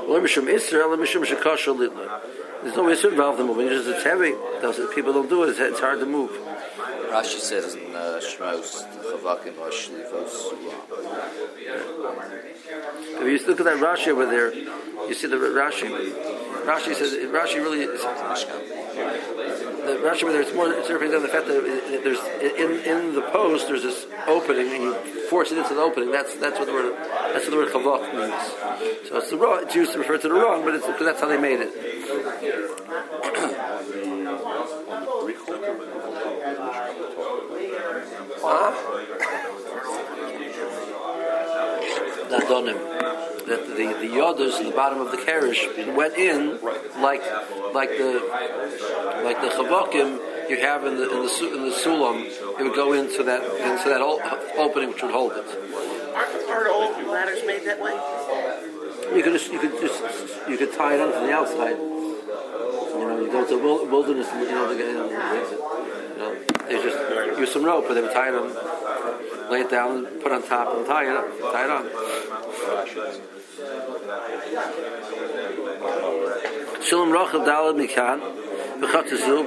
Lo 0.08 0.20
mishum 0.20 0.46
issur, 0.52 0.88
lo 0.88 0.96
mishum 0.96 1.24
shekasha 1.24 1.74
litla. 1.76 2.20
There's 2.62 2.76
no 2.76 2.84
issur 2.84 3.10
involved 3.10 3.40
in 3.40 3.46
moving. 3.46 3.66
It's 3.68 3.84
just 3.84 3.96
it's 3.96 4.04
heavy. 4.04 4.32
Does 4.60 4.78
it? 4.78 4.94
People 4.94 5.12
don't 5.12 5.28
do 5.28 5.44
it. 5.44 5.50
It's, 5.50 5.58
it's 5.58 5.80
hard 5.80 6.00
to 6.00 6.06
move. 6.06 6.30
Rashi 7.10 7.38
says 7.38 7.74
in 7.74 7.94
uh, 7.94 8.20
Shmos, 8.20 8.84
Chavakim 9.02 9.54
If 13.20 13.42
you 13.42 13.46
look 13.46 13.60
at 13.60 13.66
that 13.66 13.76
Rashi 13.76 14.08
over 14.08 14.26
there, 14.26 14.52
you 14.52 15.14
see 15.14 15.28
the 15.28 15.36
Rashi. 15.36 15.88
Rashi 16.64 16.94
says 16.94 17.12
Rashi 17.14 17.56
really 17.56 17.82
is, 17.82 18.02
the 19.86 19.94
Rashi 19.94 20.24
over 20.24 20.32
there. 20.32 20.42
It's 20.42 20.54
more 20.54 20.72
it's 20.72 20.90
representing 20.90 21.22
the 21.22 21.28
fact 21.28 21.46
that 21.46 21.62
there's 22.04 22.20
in 22.42 22.80
in 22.84 23.14
the 23.14 23.22
post 23.22 23.68
there's 23.68 23.82
this 23.82 24.06
opening 24.26 24.72
and 24.72 24.82
you 24.82 24.94
force 25.28 25.52
it 25.52 25.58
into 25.58 25.74
the 25.74 25.80
opening. 25.80 26.10
That's 26.12 26.34
that's 26.36 26.58
what 26.58 26.66
the 26.66 26.72
word 26.72 26.94
that's 27.32 27.46
what 27.46 27.50
the 27.50 27.56
word 27.56 27.68
chavach 27.72 28.12
means. 28.14 29.08
So 29.08 29.18
it's 29.18 29.30
the 29.30 29.36
wrong. 29.36 29.62
It's 29.62 29.74
used 29.74 29.92
to 29.92 29.98
refer 29.98 30.18
to 30.18 30.28
the 30.28 30.34
wrong, 30.34 30.64
but 30.64 30.74
it's 30.74 30.86
because 30.86 31.06
that's 31.06 31.20
how 31.20 31.28
they 31.28 31.38
made 31.38 31.60
it. 31.60 31.72
Culture. 38.46 38.86
Nadonim. 42.30 42.95
That 43.46 43.66
the 43.68 43.86
the 44.02 44.10
yodas 44.10 44.58
in 44.60 44.66
the 44.66 44.72
bottom 44.74 45.00
of 45.00 45.10
the 45.12 45.18
kerish 45.18 45.62
went 45.94 46.14
in 46.16 46.58
like 47.00 47.22
like 47.72 47.90
the 47.90 48.20
like 49.22 49.40
the 49.40 49.48
chavakim 49.48 50.18
you 50.50 50.58
have 50.60 50.84
in 50.84 50.96
the 50.96 51.04
in 51.04 51.22
the 51.26 51.30
in 51.54 51.62
the 51.70 51.74
sulam. 51.74 52.24
It 52.58 52.62
would 52.64 52.74
go 52.74 52.92
into 52.92 53.22
that 53.22 53.42
into 53.42 53.88
that 53.88 54.00
opening 54.58 54.90
which 54.90 55.02
would 55.02 55.12
hold 55.12 55.32
it. 55.32 55.44
Aren't, 56.14 56.50
aren't 56.50 56.70
all 56.70 57.12
ladders 57.12 57.44
made 57.46 57.64
that 57.66 57.80
way? 57.80 57.94
You 59.16 59.22
could 59.22 59.32
just 59.34 59.52
you 59.52 59.58
could 59.60 59.80
just 59.80 60.02
you 60.48 60.56
could 60.58 60.72
tie 60.72 60.94
it 60.94 61.00
on 61.00 61.12
from 61.12 61.26
the 61.26 61.32
outside. 61.32 61.76
You 61.76 63.04
know, 63.06 63.20
you 63.20 63.30
go 63.30 63.46
to 63.46 63.58
wil- 63.58 63.86
wilderness, 63.86 64.26
and, 64.30 64.42
you 64.42 64.50
know, 64.50 64.74
they, 64.74 64.86
you 64.86 64.92
know, 64.94 65.06
you 65.06 66.18
know, 66.18 66.34
they 66.66 66.82
just 66.82 67.38
use 67.38 67.52
some 67.52 67.64
rope, 67.64 67.84
but 67.86 67.94
they 67.94 68.00
would 68.00 68.12
tie 68.12 68.28
it 68.28 68.34
on, 68.34 68.50
lay 69.50 69.60
it 69.60 69.70
down, 69.70 70.06
put 70.22 70.32
it 70.32 70.32
on 70.32 70.42
top, 70.42 70.74
and 70.76 70.86
tie 70.86 71.04
it 71.04 71.16
up, 71.16 71.26
tie 71.52 71.64
it 71.64 71.70
on. 71.70 73.35
Rachav 77.10 77.44
Dalad 77.46 77.76
Mikan, 77.76 78.20
B'chat 78.80 79.08
Zu, 79.08 79.44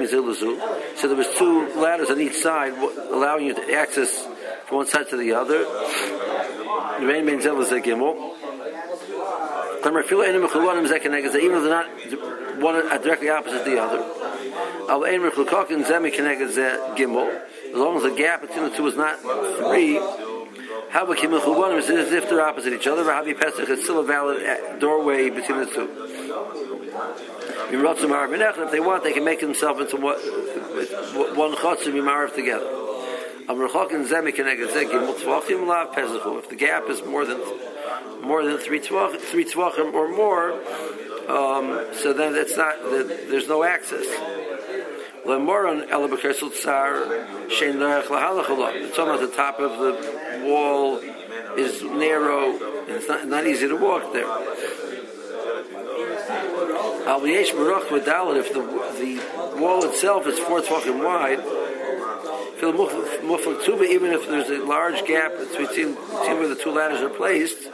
Yizil 0.00 0.34
Zu. 0.34 0.58
So 0.96 1.08
there 1.08 1.16
was 1.16 1.28
two 1.36 1.68
ladders 1.74 2.10
on 2.10 2.18
each 2.20 2.36
side, 2.36 2.72
allowing 3.10 3.46
you 3.46 3.54
to 3.54 3.74
access 3.74 4.26
from 4.66 4.78
one 4.78 4.86
side 4.86 5.08
to 5.10 5.16
the 5.18 5.32
other. 5.32 5.64
The 7.00 7.06
main 7.06 7.40
zel 7.42 7.60
is 7.60 7.72
a 7.72 7.80
gimel. 7.80 8.36
Even 9.80 9.94
though 11.52 11.60
they're 11.60 11.70
not 11.70 11.88
one 12.60 12.74
directly 13.02 13.28
opposite 13.28 13.64
the 13.64 13.78
other. 13.82 14.02
As 17.70 17.76
long 17.76 17.96
as 17.96 18.02
the 18.02 18.10
gap 18.16 18.40
between 18.40 18.64
the 18.64 18.70
two 18.76 18.86
is 18.86 18.96
not 18.96 19.20
three, 19.20 19.98
how 20.90 21.04
about 21.04 21.18
kimechulonim 21.18 21.78
is 21.78 21.88
as 21.88 22.12
if 22.12 22.28
they're 22.28 22.40
opposite 22.40 22.72
each 22.72 22.88
other. 22.88 23.04
Rahabi 23.04 23.38
Pesach 23.38 23.68
is 23.68 23.84
still 23.84 24.00
a 24.00 24.04
valid 24.04 24.42
uh, 24.44 24.76
doorway 24.78 25.30
between 25.30 25.58
the 25.58 25.66
two. 25.66 25.88
If 27.72 28.70
they 28.72 28.80
want, 28.80 29.04
they 29.04 29.12
can 29.12 29.24
make 29.24 29.38
themselves 29.40 29.80
into 29.80 29.96
one, 29.96 30.18
one 31.36 31.54
be 31.92 32.00
married 32.00 32.34
together. 32.34 32.66
If 36.32 36.48
the 36.48 36.56
gap 36.56 36.88
is 36.88 37.04
more 37.04 37.24
than 37.24 37.40
more 38.22 38.44
than 38.44 38.58
three 38.58 38.80
tvachim, 38.80 39.20
three 39.20 39.44
tvachim 39.44 39.94
or 39.94 40.08
more, 40.08 40.52
um, 41.30 41.86
so 41.94 42.12
then 42.12 42.34
it's 42.34 42.56
not 42.56 42.74
there's 42.82 43.46
no 43.48 43.62
access. 43.62 44.06
Lemoron 45.30 45.88
elabakesel 45.88 46.50
tsar 46.50 47.06
shein 47.48 47.76
leich 47.76 48.06
lahalachalot. 48.06 48.74
It's 48.74 48.98
almost 48.98 49.22
the 49.22 49.36
top 49.36 49.60
of 49.60 49.78
the 49.78 50.42
wall 50.44 50.98
is 51.56 51.82
narrow 51.84 52.50
and 52.50 52.90
it's 52.90 53.06
not, 53.06 53.28
not 53.28 53.46
easy 53.46 53.68
to 53.68 53.76
walk 53.76 54.12
there. 54.12 54.26
Al 57.06 57.24
yesh 57.28 57.52
baruch 57.52 57.88
medalad 57.90 58.38
if 58.38 58.52
the 58.52 58.62
the 58.98 59.60
wall 59.60 59.84
itself 59.84 60.26
is 60.26 60.38
four 60.40 60.60
tvachim 60.60 61.04
wide. 61.04 61.38
Even 62.60 64.12
if 64.12 64.28
there's 64.28 64.50
a 64.50 64.64
large 64.64 65.06
gap 65.06 65.32
between, 65.38 65.66
between 65.66 65.96
where 66.38 66.48
the 66.48 66.56
two 66.56 66.70
ladders 66.70 67.00
are 67.00 67.08
placed. 67.08 67.70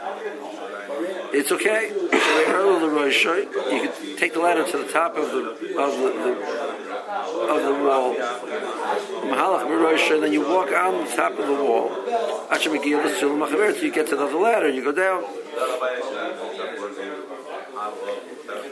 It's 1.33 1.51
okay. 1.51 1.91
You 3.07 3.81
can 3.81 4.17
take 4.17 4.33
the 4.33 4.39
ladder 4.39 4.63
to 4.71 4.77
the 4.77 4.87
top 4.91 5.17
of 5.17 5.31
the 5.31 5.41
of 5.77 5.97
the, 5.99 6.09
the 6.23 6.66
of 7.25 7.61
the 7.63 7.73
wall. 7.83 8.15
And 10.13 10.23
then 10.23 10.33
you 10.33 10.41
walk 10.41 10.71
on 10.71 11.05
the 11.05 11.11
top 11.15 11.37
of 11.37 11.47
the 11.47 11.53
wall. 11.53 11.89
So 12.57 12.71
you 13.81 13.91
get 13.91 14.07
to 14.07 14.15
the 14.15 14.23
other 14.23 14.37
ladder 14.37 14.67
and 14.67 14.75
you 14.75 14.83
go 14.83 14.91
down. 14.91 15.23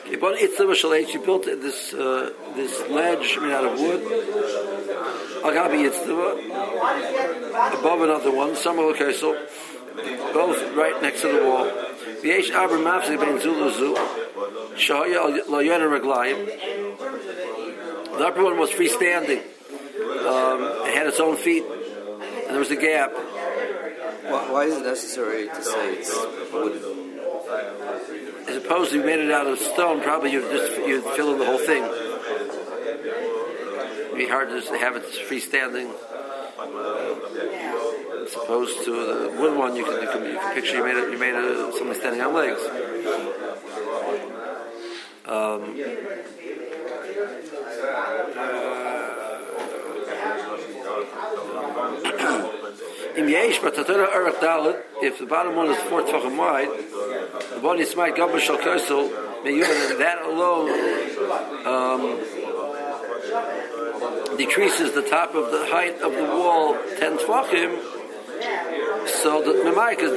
You 0.10 0.18
built 1.20 1.44
this 1.46 1.94
uh, 1.94 2.32
this 2.56 2.82
ledge 2.90 3.38
made 3.42 3.52
out 3.52 3.66
of 3.66 3.80
wood. 3.80 4.02
Agabi 5.44 5.88
above 7.74 8.02
another 8.02 8.32
one, 8.32 8.56
some 8.56 8.78
both 8.78 9.00
right 10.76 11.02
next 11.02 11.22
to 11.22 11.28
the 11.32 11.44
wall. 11.44 11.66
V'yesh 12.22 12.52
aber 12.52 12.78
mafzik 12.78 13.20
ben 13.20 13.40
zu 13.40 13.52
lezu, 13.52 13.96
shahaya 14.76 15.48
lo 15.48 15.60
yona 15.62 15.88
reglayim. 15.88 16.40
The 18.18 18.26
upper 18.26 18.44
one 18.44 18.58
was 18.58 18.70
freestanding. 18.72 19.42
Um, 20.26 20.88
it 20.88 20.94
had 20.96 21.08
its 21.08 21.20
own 21.20 21.36
feet, 21.36 21.64
and 21.64 22.50
there 22.50 22.60
was 22.60 22.72
a 22.72 22.76
gap. 22.76 23.12
Why, 23.12 24.52
why 24.52 24.64
is 24.66 24.78
it 24.78 24.84
necessary 24.86 25.48
to 25.48 25.64
say 25.64 25.96
it's 25.96 26.16
wooden? 26.52 27.20
As 28.48 28.58
opposed 28.58 28.92
to 28.92 28.98
you 28.98 29.04
made 29.04 29.20
it 29.20 29.32
out 29.32 29.48
of 29.48 29.60
stone, 29.60 30.02
probably 30.02 30.32
you'd 30.32 30.50
just 30.50 30.78
you'd 30.88 31.04
fill 31.16 31.34
in 31.34 31.40
the 31.40 31.46
whole 31.46 31.58
thing. 31.58 31.84
It'd 34.06 34.18
be 34.18 34.28
hard 34.28 34.50
to 34.50 34.60
just 34.60 34.74
have 34.74 34.96
it 34.96 35.04
freestanding. 35.04 35.92
As 38.26 38.34
opposed 38.34 38.84
to 38.86 38.92
the 38.92 39.36
wood 39.40 39.58
one, 39.58 39.76
you 39.76 39.84
can, 39.84 40.02
you 40.02 40.08
can, 40.08 40.24
you 40.26 40.40
can 40.40 40.54
picture 40.54 40.78
you 40.78 40.84
made 40.84 40.96
it, 40.96 41.12
you 41.12 41.18
made 41.20 41.36
a, 41.36 41.72
someone 41.78 41.96
standing 41.96 42.22
on 42.22 42.34
legs. 42.34 42.62
Um, 45.26 45.76
In 53.16 53.30
Yesh, 53.30 53.60
but 53.60 53.74
Tatara 53.74 54.14
Erech 54.14 54.36
Dalit, 54.42 54.82
if 55.02 55.20
the 55.20 55.26
bottom 55.26 55.56
one 55.56 55.70
is 55.70 55.78
four 55.84 56.02
tefachim 56.02 56.38
wide, 56.38 56.68
the 57.54 57.62
body 57.62 57.84
is 57.84 57.96
might 57.96 58.18
go 58.18 58.28
b'shal 58.28 58.60
kosel, 58.60 59.10
and 59.46 59.56
that 60.02 60.24
alone 60.24 60.70
um, 61.66 62.20
decreases 64.38 64.92
the 64.92 65.04
top 65.04 65.36
of 65.36 65.52
the 65.52 65.68
height 65.68 66.02
of 66.02 66.12
the 66.12 66.24
wall 66.24 66.76
ten 67.00 67.18
tefachim. 67.18 67.80
So 69.08 69.42
the 69.42 69.54
Memaik 69.64 70.02
is 70.02 70.16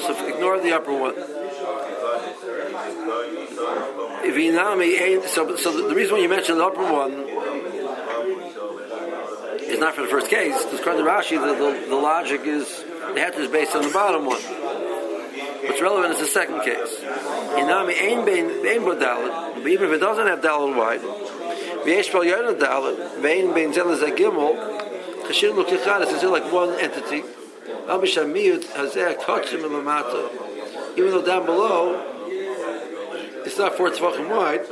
so 0.00 0.14
ignore 0.28 0.58
the 0.60 0.72
upper 0.72 0.94
one. 0.98 1.37
So 5.28 5.56
so 5.56 5.88
the 5.88 5.94
reason 5.94 6.14
why 6.16 6.20
you 6.22 6.28
mentioned 6.28 6.58
the 6.60 6.64
upper 6.64 6.82
one 6.82 7.12
is 9.62 9.78
not 9.78 9.94
for 9.94 10.02
the 10.02 10.08
first 10.08 10.28
case. 10.28 10.64
Because 10.64 10.80
according 10.80 11.04
to 11.04 11.10
Rashi, 11.10 11.38
the, 11.38 11.54
the, 11.54 11.86
the 11.88 11.96
logic 11.96 12.42
is 12.44 12.84
the 13.14 13.20
head 13.20 13.34
is 13.36 13.48
based 13.48 13.74
on 13.76 13.82
the 13.82 13.90
bottom 13.90 14.24
one. 14.26 14.40
What's 14.40 15.80
relevant 15.82 16.14
is 16.14 16.20
the 16.20 16.26
second 16.26 16.60
case. 16.62 17.00
Inami 17.00 17.94
ain 18.00 18.24
bein 18.24 18.48
dalit, 18.98 19.66
even 19.66 19.88
if 19.88 19.94
it 19.94 19.98
doesn't 19.98 20.26
have 20.26 20.40
dalit 20.40 20.74
wide. 20.76 21.00
V'yesh 21.84 22.10
bal 22.12 22.24
yonah 22.24 22.54
dalit, 22.54 23.22
bein 23.22 23.52
bein 23.54 23.72
zel 23.72 23.90
is 23.90 24.02
a 24.02 24.10
gimel. 24.10 24.56
Kashir 25.26 25.54
look 25.54 25.68
yichad, 25.68 26.02
it's 26.02 26.24
like 26.24 26.50
one 26.52 26.74
entity. 26.80 27.22
Al 27.86 28.00
mishamiyut 28.00 28.64
hazeh 28.64 29.16
kachim 29.20 29.60
elamata. 29.60 30.30
Even 30.96 31.10
though 31.10 31.24
down 31.24 31.44
below, 31.46 32.02
it's 33.48 33.58
not 33.58 33.74
four 33.76 33.88
tzvachim 33.90 34.28
wide. 34.28 34.66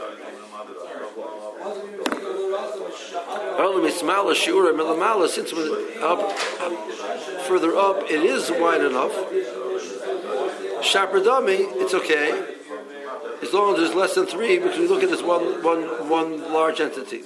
Since 5.30 5.52
up, 6.02 6.20
further 7.48 7.74
up, 7.74 8.02
it 8.02 8.22
is 8.22 8.50
wide 8.50 8.82
enough. 8.82 9.12
Shapradami, 10.84 11.60
it's 11.80 11.94
okay, 11.94 12.44
as 13.42 13.52
long 13.54 13.72
as 13.72 13.80
there's 13.80 13.94
less 13.94 14.14
than 14.14 14.26
three, 14.26 14.58
because 14.58 14.78
we 14.78 14.86
look 14.86 15.02
at 15.02 15.08
this 15.08 15.22
one, 15.22 15.62
one, 15.62 16.08
one 16.10 16.52
large 16.52 16.78
entity. 16.80 17.22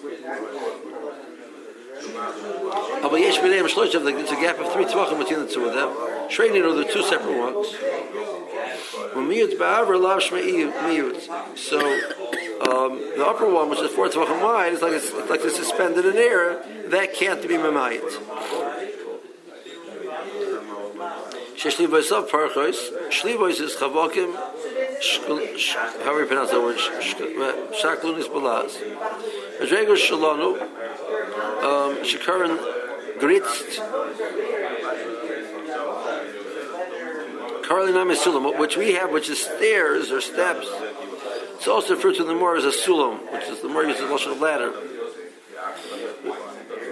There's 4.15 4.31
a 4.31 4.37
gap 4.37 4.59
of 4.61 4.73
three 4.73 4.85
tvachim 4.85 5.19
between 5.19 5.41
the 5.41 5.49
two 5.53 5.65
of 5.65 5.75
them. 5.75 6.29
Training 6.29 6.63
are 6.63 6.73
the 6.75 6.85
two 6.85 7.03
separate 7.03 7.37
ones. 7.37 7.75
So 11.57 11.79
um, 12.61 13.01
the 13.17 13.25
upper 13.27 13.49
one, 13.49 13.71
which 13.71 13.81
is 13.81 13.91
four 13.93 14.09
tvachim 14.09 14.43
wide, 14.43 14.73
is 14.73 14.83
like 14.83 14.93
it's, 14.93 15.13
like 15.29 15.41
it's 15.43 15.57
suspended 15.57 16.07
in 16.07 16.17
air. 16.17 16.63
That 16.89 17.15
can't 17.15 17.43
be 17.43 17.55
mamayit. 17.55 18.11
Sheshlivois 21.57 22.11
of 22.13 22.31
parchos. 22.31 22.91
Shlivois 23.11 23.61
is 23.61 23.77
chavakim. 23.77 24.35
How 26.05 26.13
do 26.13 26.19
you 26.21 26.27
pronounce 26.27 26.51
that 26.51 26.63
word? 26.63 26.77
Shaklunis 26.77 28.29
balaz. 28.29 28.77
Adrego 29.61 29.97
shalonu. 29.97 30.61
Um, 31.63 31.97
Shikaran 32.05 32.59
gritzt. 33.19 33.81
Sulam, 37.71 38.59
which 38.59 38.77
we 38.77 38.95
have, 38.95 39.13
which 39.13 39.29
is 39.29 39.41
stairs 39.41 40.11
or 40.11 40.21
steps. 40.21 40.67
It's 41.55 41.69
also 41.69 41.95
referred 41.95 42.17
to 42.17 42.25
the 42.25 42.35
more 42.35 42.57
as 42.57 42.65
a 42.65 42.69
sulam, 42.69 43.33
which 43.33 43.45
is 43.45 43.61
the 43.61 43.69
more 43.69 43.85
uses 43.85 44.03
lashon 44.03 44.41
ladder. 44.41 44.73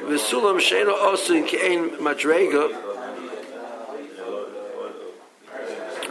The 0.08 0.14
sulam 0.14 0.92
also 1.02 1.34
in 1.34 1.46
kein 1.46 1.90
madrega. 1.98 2.84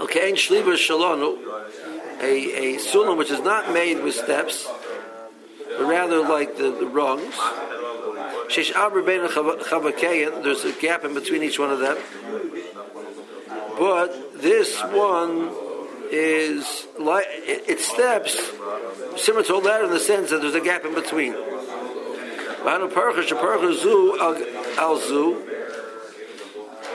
Kein 0.09 0.35
shliva 0.35 0.75
shalonu, 0.75 1.37
a 2.21 2.75
a 2.75 2.77
sulam 2.77 3.17
which 3.17 3.31
is 3.31 3.41
not 3.41 3.73
made 3.73 4.03
with 4.03 4.15
steps, 4.15 4.67
but 5.77 5.85
rather 5.85 6.19
like 6.21 6.57
the, 6.57 6.71
the 6.71 6.87
rungs. 6.87 7.35
Shesh 8.47 8.73
bein 9.05 10.43
There's 10.43 10.65
a 10.65 10.71
gap 10.73 11.03
in 11.05 11.13
between 11.13 11.43
each 11.43 11.59
one 11.59 11.71
of 11.71 11.79
them. 11.79 11.97
But 13.77 14.26
this 14.41 14.81
one 14.83 15.51
is 16.11 16.87
like 16.99 17.25
it, 17.29 17.79
steps 17.79 18.39
similar 19.17 19.43
to 19.43 19.55
a 19.55 19.59
ladder 19.59 19.85
in 19.85 19.91
the 19.91 19.99
sense 19.99 20.29
that 20.29 20.41
there's 20.41 20.55
a 20.55 20.61
gap 20.61 20.85
in 20.85 20.93
between. 20.93 21.35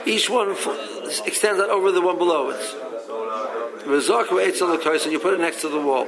Each 0.05 0.29
one 0.29 0.51
extends 1.25 1.61
out 1.61 1.69
over 1.69 1.91
the 1.91 2.01
one 2.01 2.17
below 2.17 2.49
it. 2.49 2.59
So 4.99 5.09
you 5.09 5.19
put 5.19 5.33
it 5.33 5.39
next 5.39 5.61
to 5.61 5.69
the 5.69 5.79
wall. 5.79 6.07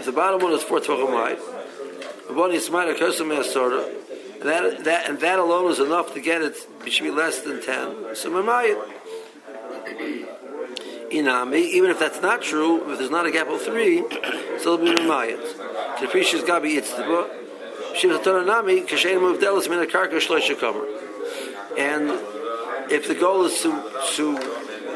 If 0.00 0.04
the 0.06 0.12
bottom 0.12 0.40
one 0.40 0.52
is 0.52 0.62
four 0.62 0.80
tvachim 0.80 1.12
wide, 1.12 1.38
the 2.34 4.10
and 4.40 4.48
that, 4.48 4.84
that, 4.84 5.08
and 5.08 5.20
that 5.20 5.38
alone 5.38 5.70
is 5.70 5.78
enough 5.78 6.14
to 6.14 6.20
get 6.20 6.40
it, 6.40 6.56
it 6.86 6.92
should 6.92 7.04
be 7.04 7.10
less 7.10 7.40
than 7.40 7.62
10. 7.62 8.16
So 8.16 8.30
Mamayit. 8.30 8.78
Inami, 11.10 11.58
even 11.58 11.90
if 11.90 11.98
that's 11.98 12.22
not 12.22 12.40
true, 12.40 12.90
if 12.92 12.98
there's 12.98 13.10
not 13.10 13.26
a 13.26 13.32
gap 13.32 13.48
of 13.48 13.60
three, 13.60 14.04
still 14.58 14.78
be 14.78 14.86
Mamayit. 14.94 15.42
Tefishis 15.96 16.42
Gabi 16.42 16.80
Itztiba. 16.80 17.28
Shim 17.94 18.46
Nami, 18.46 18.82
Kashain 18.82 19.20
moved 19.20 19.42
Delis 19.42 19.68
Mina 19.68 19.86
Karka 19.86 20.18
Shloisha 20.18 20.54
Kamer. 20.54 20.86
And 21.76 22.10
if 22.90 23.08
the 23.08 23.14
goal 23.14 23.44
is 23.44 23.60
to, 23.62 23.70
to, 24.14 24.38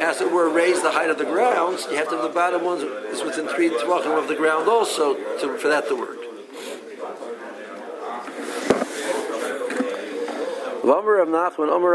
as 0.00 0.20
it 0.20 0.32
were, 0.32 0.48
raise 0.48 0.80
the 0.82 0.92
height 0.92 1.10
of 1.10 1.18
the 1.18 1.24
grounds, 1.24 1.86
you 1.90 1.96
have 1.96 2.08
to 2.08 2.16
have 2.16 2.22
the 2.22 2.28
bottom 2.28 2.64
ones 2.64 2.82
is 2.82 3.22
within 3.22 3.48
three 3.48 3.70
tvachim 3.70 4.16
of 4.16 4.28
the 4.28 4.36
ground 4.36 4.68
also 4.68 5.14
to, 5.40 5.58
for 5.58 5.68
that 5.68 5.88
to 5.88 5.96
work. 5.96 6.23
Of 10.84 11.28
Nachman, 11.28 11.70
Omer. 11.70 11.94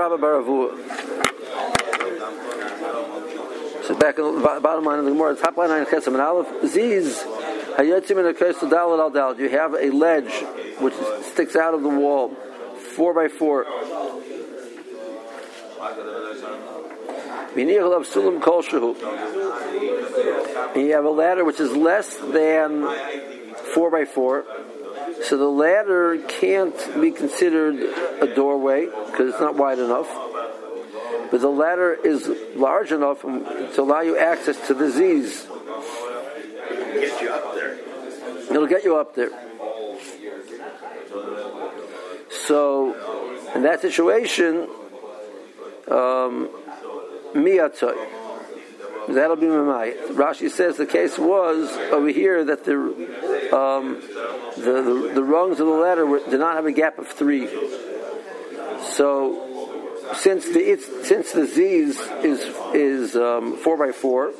So 3.84 3.96
back 3.96 4.18
in 4.18 4.36
the 4.36 4.42
bottom 4.42 4.84
line 4.84 4.98
of 5.00 5.06
the 5.06 5.12
Gemara, 5.12 5.36
top 5.36 5.58
line 5.58 5.70
nine 5.70 5.86
chesim 5.86 6.08
and 6.08 6.22
aleph 6.22 6.48
ziz 6.66 7.24
al. 7.78 9.40
You 9.40 9.50
have 9.50 9.74
a 9.76 9.92
ledge 9.92 10.32
which 10.80 10.96
sticks 11.22 11.56
out 11.56 11.76
of 11.76 11.84
the 11.84 11.90
wall, 11.90 12.30
four 12.96 13.14
by 13.14 13.28
four. 13.28 13.66
And 17.56 17.70
you 20.88 20.94
have 20.94 21.06
a 21.06 21.10
ladder 21.10 21.46
which 21.46 21.60
is 21.60 21.72
less 21.76 22.16
than 22.18 22.88
four 23.74 23.92
by 23.92 24.06
four. 24.06 24.46
So 25.24 25.38
the 25.38 25.50
ladder 25.50 26.18
can't 26.28 26.76
be 27.00 27.12
considered 27.12 27.76
a 28.22 28.34
doorway 28.34 28.86
because 28.86 29.30
it's 29.32 29.40
not 29.40 29.56
wide 29.56 29.80
enough 29.80 30.08
but 31.32 31.42
the 31.42 31.50
ladder 31.50 31.94
is 31.94 32.28
large 32.56 32.92
enough 32.92 33.22
to 33.22 33.82
allow 33.82 34.02
you 34.02 34.18
access 34.18 34.68
to 34.68 34.74
the 34.74 34.90
ziz. 34.90 35.48
Get 36.94 37.22
you 37.22 37.30
up 37.30 37.54
there. 37.54 37.78
It'll 38.50 38.68
get 38.68 38.84
you 38.84 38.98
up 38.98 39.16
there. 39.16 39.30
So, 42.48 42.96
in 43.54 43.64
that 43.64 43.82
situation, 43.82 44.68
um, 45.88 46.50
That'll 49.14 49.36
be 49.36 49.48
Mamai. 49.48 50.10
Rashi 50.10 50.50
says 50.50 50.78
the 50.78 50.86
case 50.86 51.18
was 51.18 51.72
over 51.92 52.10
here 52.10 52.44
that 52.46 52.64
the 52.64 52.76
um, 53.56 54.02
the, 54.56 54.82
the, 54.82 55.12
the 55.16 55.24
rungs 55.24 55.60
of 55.60 55.68
the 55.68 55.74
ladder 55.74 56.06
were, 56.06 56.20
did 56.20 56.40
not 56.40 56.56
have 56.56 56.66
a 56.66 56.72
gap 56.72 57.00
of 57.00 57.08
three. 57.08 57.48
So 58.84 59.46
since 60.16 60.46
the 60.46 60.60
it's, 60.60 61.08
since 61.08 61.32
the 61.32 61.46
ziz 61.46 62.00
is 62.24 62.56
is 62.74 63.16
um, 63.16 63.58
four 63.58 63.78
by 63.78 63.92
four, 63.92 64.34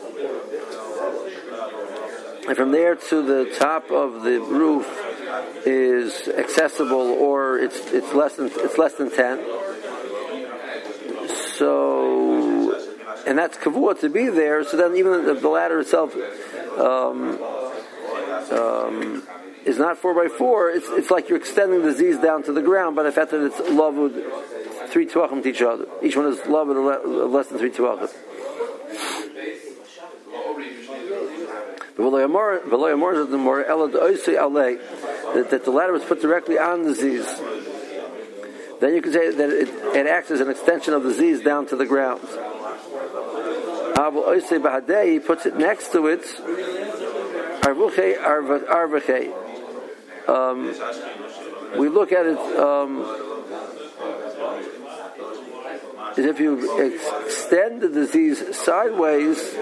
and 2.48 2.56
from 2.56 2.72
there 2.72 2.96
to 2.96 3.22
the 3.22 3.56
top 3.58 3.90
of 3.92 4.24
the 4.24 4.40
roof 4.40 4.88
is 5.66 6.28
accessible, 6.28 6.96
or 6.96 7.58
it's 7.58 7.92
it's 7.92 8.14
less 8.14 8.36
than 8.36 8.52
it's 8.54 8.78
less 8.78 8.94
than 8.94 9.10
ten. 9.12 9.40
So, 11.60 12.19
and 13.26 13.38
that's 13.38 13.58
kavua 13.58 14.00
to 14.02 14.10
be 14.10 14.30
there. 14.30 14.64
So 14.64 14.78
then, 14.78 14.96
even 14.96 15.26
the, 15.26 15.34
the 15.34 15.50
ladder 15.50 15.80
itself. 15.80 16.16
Um, 16.78 17.40
um, 18.52 19.24
is 19.66 19.78
not 19.78 19.98
four 19.98 20.14
by 20.14 20.28
four. 20.30 20.70
It's 20.72 20.88
it's 20.90 21.12
like 21.12 21.30
you're 21.30 21.38
extending 21.38 21.82
the 21.84 21.94
ziz 21.94 22.18
down 22.18 22.44
to 22.44 22.54
the 22.54 22.62
ground, 22.62 22.96
but 22.96 23.04
the 23.04 23.12
fact 23.12 23.32
that 23.32 23.46
it's 23.46 23.58
lavud 23.58 24.90
three 24.90 25.06
tuachim 25.06 25.44
to 25.44 25.50
each 25.50 25.62
other. 25.62 25.86
Each 26.02 26.16
one 26.16 26.26
is 26.28 26.40
lavud 26.40 27.32
less 27.32 27.48
than 27.48 27.60
three 27.60 27.72
tuachim. 27.72 28.10
That 35.50 35.62
the 35.66 35.72
ladder 35.72 35.92
was 35.92 36.04
put 36.04 36.22
directly 36.22 36.58
on 36.58 36.84
the 36.84 36.96
ziz. 36.96 37.26
Then 38.80 38.96
you 38.96 39.02
can 39.02 39.12
say 39.12 39.32
that 39.32 39.50
it, 39.50 39.68
it 39.96 40.08
acts 40.08 40.32
as 40.32 40.40
an 40.40 40.50
extension 40.50 40.94
of 40.94 41.04
the 41.04 41.14
ziz 41.14 41.42
down 41.42 41.68
to 41.68 41.76
the 41.76 41.86
ground. 41.86 42.22
He 45.12 45.20
puts 45.20 45.46
it 45.46 45.58
next 45.58 45.92
to 45.92 46.08
it. 46.08 46.24
Um, 50.28 50.74
we 51.78 51.90
look 51.90 52.12
at 52.12 52.26
it 52.26 52.38
um, 52.58 53.02
as 56.18 56.26
if 56.26 56.40
you 56.40 56.82
extend 56.82 57.82
the 57.82 57.90
disease 57.90 58.56
sideways, 58.56 59.54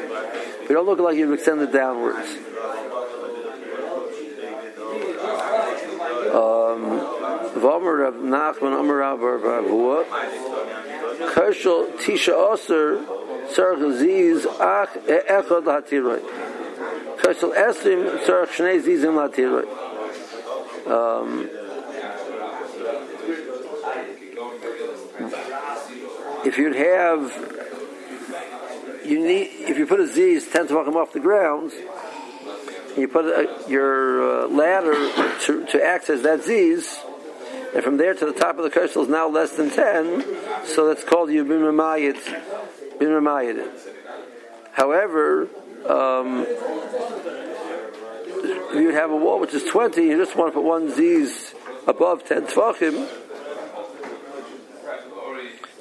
you 0.61 0.69
don't 0.69 0.85
look 0.85 0.99
like 0.99 1.17
you've 1.17 1.33
extended 1.33 1.71
downwards. 1.71 2.27
V'omer 7.57 8.03
Rav 8.03 8.13
Nachman 8.15 8.77
Tisha 11.97 12.33
Ziz 13.53 14.45
Ach 14.59 14.89
Echad 15.07 15.63
Hatiroi 15.63 16.21
Kershel 17.17 17.55
Esrim 17.55 18.19
Tzarech 18.19 18.49
Shnei 18.49 18.81
Zizim 18.81 19.15
Hatiroi 19.15 19.87
um, 20.87 21.49
if 26.45 26.57
you'd 26.57 26.75
have, 26.75 27.33
you 29.05 29.19
need, 29.19 29.49
if 29.67 29.77
you 29.77 29.85
put 29.85 29.99
a 29.99 30.07
Z, 30.07 30.21
it's 30.21 30.49
10 30.51 30.69
tefachim 30.69 30.95
off 30.95 31.11
the 31.11 31.19
ground, 31.19 31.73
you 32.95 33.09
put 33.09 33.25
a, 33.25 33.49
your 33.67 34.45
uh, 34.45 34.47
ladder 34.47 34.93
to, 35.41 35.65
to 35.65 35.83
access 35.83 36.21
that 36.21 36.43
ziz, 36.43 36.99
and 37.75 37.83
from 37.83 37.97
there 37.97 38.13
to 38.13 38.25
the 38.25 38.31
top 38.31 38.57
of 38.57 38.63
the 38.63 38.69
cursor 38.69 39.01
is 39.01 39.09
now 39.09 39.27
less 39.27 39.51
than 39.51 39.69
10, 39.69 40.23
so 40.65 40.87
that's 40.87 41.03
called 41.03 41.29
you 41.29 41.43
However, 44.71 45.47
um, 45.87 46.45
if 48.39 48.75
you'd 48.75 48.93
have 48.93 49.11
a 49.11 49.15
wall 49.15 49.39
which 49.39 49.53
is 49.53 49.63
20, 49.63 50.03
you 50.03 50.17
just 50.17 50.35
want 50.35 50.53
to 50.53 50.59
put 50.59 50.63
one 50.63 50.89
ziz 50.89 51.53
above 51.87 52.25
10 52.25 52.47
Tvachim 52.47 53.07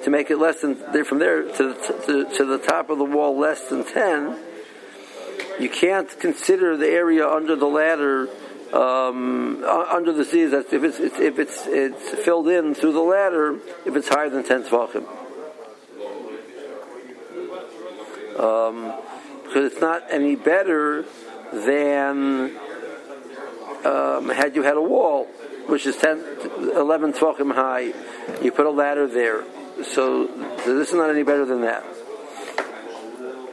to 0.03 0.09
make 0.09 0.31
it 0.31 0.37
less 0.37 0.61
than, 0.61 0.75
from 1.03 1.19
there 1.19 1.43
to, 1.43 1.73
to, 2.05 2.25
to 2.37 2.45
the 2.45 2.57
top 2.57 2.89
of 2.89 2.97
the 2.97 3.03
wall 3.03 3.37
less 3.37 3.67
than 3.69 3.83
10, 3.83 4.37
you 5.59 5.69
can't 5.69 6.19
consider 6.19 6.77
the 6.77 6.87
area 6.87 7.27
under 7.27 7.55
the 7.55 7.65
ladder 7.65 8.29
um, 8.73 9.63
under 9.63 10.11
the 10.11 10.23
ziz 10.25 10.51
if 10.53 10.73
it's, 10.73 10.99
if 10.99 11.39
it's 11.39 11.65
it's 11.67 12.09
filled 12.25 12.49
in 12.49 12.75
through 12.75 12.91
the 12.91 13.01
ladder 13.01 13.57
if 13.85 13.95
it's 13.95 14.09
higher 14.09 14.29
than 14.29 14.43
10 14.43 14.63
Tvachim. 14.63 15.26
Um, 18.37 18.93
because 19.43 19.71
it's 19.71 19.81
not 19.81 20.03
any 20.09 20.35
better 20.35 21.05
than 21.53 22.57
um, 23.85 24.29
had 24.29 24.55
you 24.55 24.63
had 24.63 24.75
a 24.75 24.81
wall, 24.81 25.25
which 25.67 25.85
is 25.85 25.95
10, 25.97 26.23
11 26.75 27.13
tvachim 27.13 27.53
high, 27.53 27.93
you 28.41 28.51
put 28.51 28.65
a 28.65 28.69
ladder 28.69 29.07
there. 29.07 29.43
So, 29.83 30.27
this 30.27 30.89
is 30.89 30.93
not 30.93 31.09
any 31.09 31.23
better 31.23 31.45
than 31.45 31.61
that. 31.61 31.85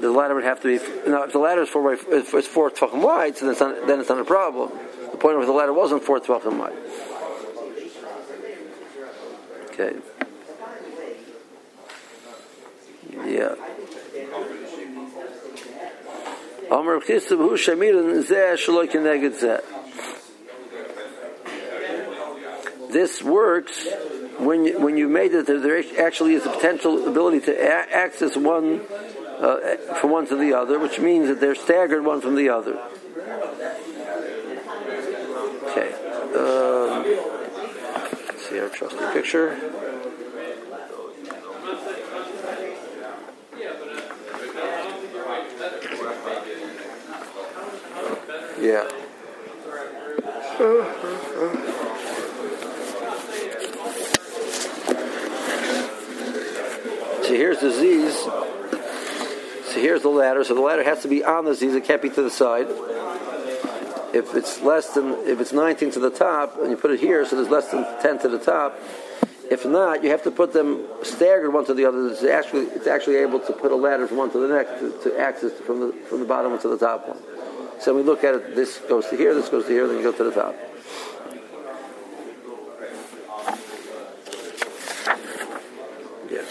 The 0.00 0.10
ladder 0.10 0.34
would 0.34 0.44
have 0.44 0.60
to 0.62 0.78
be. 0.78 1.10
Now, 1.10 1.22
if 1.24 1.32
the 1.32 1.38
ladder 1.38 1.62
is 1.62 1.68
four, 1.68 1.82
by, 1.82 2.02
if 2.12 2.34
it's 2.34 2.48
four 2.48 2.70
tvachim 2.70 3.00
wide, 3.00 3.36
so 3.36 3.46
then 3.46 3.52
it's, 3.52 3.60
not, 3.60 3.86
then 3.86 4.00
it's 4.00 4.08
not 4.08 4.18
a 4.18 4.24
problem. 4.24 4.72
The 5.12 5.16
point 5.16 5.38
of 5.38 5.46
the 5.46 5.52
ladder 5.52 5.72
wasn't 5.72 6.02
four 6.02 6.20
tvachim 6.20 6.58
wide. 6.58 6.72
Okay. 9.70 9.96
Yeah. 13.26 13.73
Amr 16.70 17.00
Hu 17.00 17.06
Zeh 17.06 18.54
Shaloi 18.56 18.90
Keneged 18.90 19.40
Zeh. 19.40 19.62
this 22.94 23.22
works 23.22 23.88
when 24.38 24.64
you, 24.64 24.78
when 24.78 24.96
you 24.96 25.08
made 25.08 25.34
it 25.34 25.46
there 25.46 25.82
actually 26.00 26.34
is 26.34 26.46
a 26.46 26.50
potential 26.50 27.08
ability 27.08 27.40
to 27.40 27.52
a- 27.52 27.92
access 27.92 28.36
one 28.36 28.80
uh, 29.38 29.76
from 30.00 30.10
one 30.10 30.26
to 30.28 30.36
the 30.36 30.54
other, 30.54 30.78
which 30.78 30.98
means 31.00 31.26
that 31.28 31.40
they're 31.40 31.56
staggered 31.56 32.04
one 32.04 32.20
from 32.20 32.36
the 32.36 32.48
other. 32.48 32.78
Okay. 35.70 35.92
Um, 36.34 37.04
see 38.38 38.60
our 38.60 38.68
trusty 38.68 39.04
picture. 39.12 39.58
Yeah. 48.64 48.88
So 57.22 57.34
here's 57.34 57.58
the 57.60 57.70
ziz. 57.70 58.14
So 58.14 59.80
here's 59.80 60.00
the 60.00 60.08
ladder. 60.08 60.44
So 60.44 60.54
the 60.54 60.62
ladder 60.62 60.82
has 60.82 61.02
to 61.02 61.08
be 61.08 61.22
on 61.22 61.44
the 61.44 61.54
ziz. 61.54 61.74
It 61.74 61.84
can't 61.84 62.00
be 62.00 62.08
to 62.08 62.22
the 62.22 62.30
side. 62.30 62.68
If 64.14 64.34
it's 64.34 64.62
less 64.62 64.94
than, 64.94 65.10
if 65.26 65.42
it's 65.42 65.52
19 65.52 65.90
to 65.90 66.00
the 66.00 66.08
top, 66.08 66.56
and 66.58 66.70
you 66.70 66.78
put 66.78 66.90
it 66.90 67.00
here, 67.00 67.26
so 67.26 67.36
there's 67.36 67.50
less 67.50 67.70
than 67.70 67.84
10 68.00 68.20
to 68.20 68.30
the 68.30 68.38
top, 68.38 68.78
If 69.50 69.66
not, 69.66 70.02
you 70.02 70.08
have 70.08 70.22
to 70.22 70.30
put 70.30 70.54
them 70.54 70.86
staggered 71.02 71.52
one 71.52 71.66
to 71.66 71.74
the 71.74 71.84
other. 71.84 72.08
It's 72.08 72.24
actually 72.24 72.64
it's 72.68 72.86
actually 72.86 73.16
able 73.16 73.40
to 73.40 73.52
put 73.52 73.72
a 73.72 73.76
ladder 73.76 74.08
from 74.08 74.16
one 74.16 74.30
to 74.30 74.38
the 74.38 74.48
next 74.48 74.80
to, 74.80 75.10
to 75.10 75.20
access 75.20 75.52
from 75.60 75.80
the 75.80 75.92
from 76.08 76.20
the 76.20 76.26
bottom 76.26 76.52
one 76.52 76.62
to 76.62 76.68
the 76.68 76.78
top 76.78 77.06
one. 77.06 77.33
So 77.80 77.94
we 77.94 78.02
look 78.02 78.24
at 78.24 78.34
it. 78.34 78.54
This 78.54 78.78
goes 78.78 79.08
to 79.08 79.16
here. 79.16 79.34
This 79.34 79.48
goes 79.48 79.66
to 79.66 79.70
here. 79.70 79.86
Then 79.86 79.98
you 79.98 80.02
go 80.02 80.12
to 80.12 80.24
the 80.24 80.30
top. 80.30 80.54
Yes. 86.30 86.48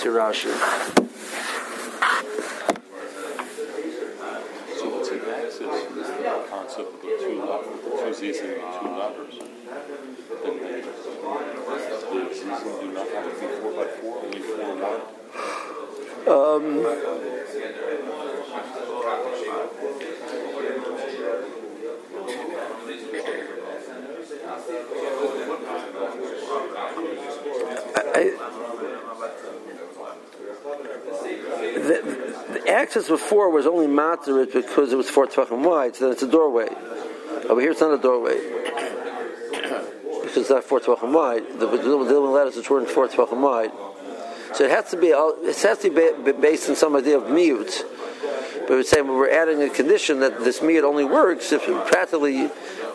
Sirashi. 0.00 0.50
So 4.76 4.84
what's 4.88 5.10
an 5.10 5.20
axis? 5.28 5.58
The 5.60 6.46
concept 6.50 6.94
of 6.94 7.00
the 7.02 7.08
two 7.20 7.34
ladders, 7.44 7.80
two 8.00 8.12
Z's 8.14 8.38
and 8.40 8.54
two 8.56 8.88
ladders. 8.88 9.34
Then 10.42 10.54
the, 10.58 10.68
the 10.82 12.34
ziz 12.34 12.60
do 12.80 12.92
not 12.92 13.08
have 13.08 13.24
to 13.24 13.30
be 13.40 13.46
four 13.60 13.72
by 13.72 13.86
four, 14.00 14.14
only 14.24 14.40
four 14.40 14.74
wide. 14.76 15.02
The, 31.74 32.02
the 32.52 32.68
access 32.68 33.08
before 33.08 33.50
was 33.50 33.66
only 33.66 33.86
materit 33.86 34.52
because 34.52 34.92
it 34.92 34.96
was 34.96 35.08
four 35.08 35.26
tvachim 35.26 35.64
wide, 35.64 35.96
so 35.96 36.04
then 36.04 36.12
it's 36.12 36.22
a 36.22 36.28
doorway. 36.28 36.68
Over 37.48 37.60
here, 37.60 37.70
it's 37.70 37.80
not 37.80 37.94
a 37.94 37.98
doorway 37.98 38.34
because 40.22 40.36
it's 40.36 40.50
not 40.50 40.64
four 40.64 40.80
tvachim 40.80 41.12
wide. 41.12 41.44
The 41.58 41.66
Dilman 41.66 42.32
letters 42.32 42.56
which 42.56 42.70
weren't 42.70 42.90
four 42.90 43.08
tvachim 43.08 43.40
wide, 43.40 43.72
so 44.54 44.64
it 44.64 44.70
has 44.70 44.90
to 44.90 44.96
be 44.96 45.08
it 45.08 45.62
has 45.62 45.78
to 45.78 45.90
be 45.90 46.32
based 46.32 46.68
on 46.68 46.76
some 46.76 46.96
idea 46.96 47.18
of 47.18 47.30
mute. 47.30 47.84
But 48.70 48.76
we're 48.76 48.82
saying 48.84 49.08
we're 49.08 49.28
adding 49.28 49.60
a 49.64 49.68
condition 49.68 50.20
that 50.20 50.44
this 50.44 50.62
mute 50.62 50.84
only 50.84 51.04
works 51.04 51.50
if 51.50 51.64
practically 51.88 52.48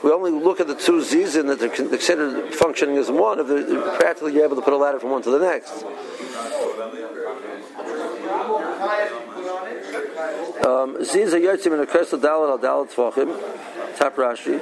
we 0.05 0.09
only 0.09 0.31
look 0.31 0.61
at 0.61 0.67
the 0.67 0.73
two 0.73 0.99
and 1.37 1.49
that 1.49 1.59
they're 1.59 1.67
considered 1.67 2.53
functioning 2.53 2.95
as 2.95 3.11
one. 3.11 3.41
If 3.41 3.99
practically 3.99 4.35
you're 4.35 4.45
able 4.45 4.55
to 4.55 4.61
put 4.61 4.71
a 4.71 4.77
ladder 4.77 5.01
from 5.01 5.09
one 5.09 5.21
to 5.23 5.31
the 5.31 5.39
next. 5.39 5.83
Um, 10.63 10.95
Ziza 11.03 11.41
yotzim 11.41 11.73
in 11.73 11.81
a 11.81 11.85
dalat 11.85 12.51
al 12.51 12.57
dalat 12.57 12.93
tvachim. 12.93 13.97
Tap 13.97 14.15
Rashi. 14.15 14.61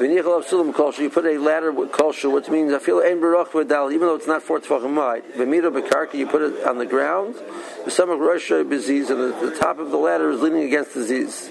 You 0.00 1.10
put 1.10 1.24
a 1.24 1.38
ladder 1.38 1.70
with 1.70 1.92
kolshu, 1.92 2.32
which 2.32 2.48
means 2.48 2.72
I 2.72 2.78
feel 2.80 3.00
even 3.00 3.20
though 3.20 4.14
it's 4.16 4.26
not 4.26 4.42
four 4.42 4.58
tvachim 4.58 4.96
wide. 4.96 5.24
V'mira 5.34 5.70
bekarka. 5.70 6.14
You 6.14 6.26
put 6.26 6.42
it 6.42 6.66
on 6.66 6.78
the 6.78 6.86
ground. 6.86 7.36
V'samach 7.84 8.18
rosha 8.18 8.64
beziz, 8.68 9.10
and 9.10 9.20
the, 9.20 9.50
the 9.50 9.56
top 9.56 9.78
of 9.78 9.90
the 9.90 9.96
ladder 9.96 10.30
is 10.30 10.40
leaning 10.40 10.64
against 10.64 10.94
the 10.94 11.04
ziz. 11.04 11.48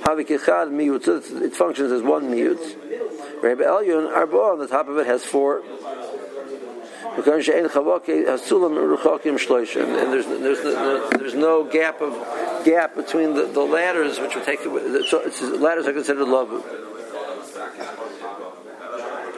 Havik 0.00 0.28
echad 0.28 0.70
miyut. 0.70 1.08
It 1.42 1.54
functions 1.54 1.90
as 1.90 2.02
one 2.02 2.24
miyut. 2.24 3.42
Rabbi 3.42 3.62
Elyon 3.62 4.14
arba 4.14 4.36
on 4.36 4.58
the 4.58 4.66
top 4.66 4.88
of 4.88 4.98
it 4.98 5.06
has 5.06 5.24
four. 5.24 5.62
And 7.16 7.24
there's 7.24 7.46
there's 10.26 10.64
no, 10.64 11.08
there's 11.10 11.34
no 11.34 11.64
gap 11.64 12.02
of 12.02 12.12
gap 12.64 12.94
between 12.94 13.32
the, 13.32 13.46
the 13.46 13.62
ladders 13.62 14.20
which 14.20 14.34
would 14.34 14.44
take 14.44 14.60
so 14.60 15.22
it's, 15.24 15.40
ladders 15.40 15.86
are 15.86 15.94
considered 15.94 16.28
love. 16.28 16.62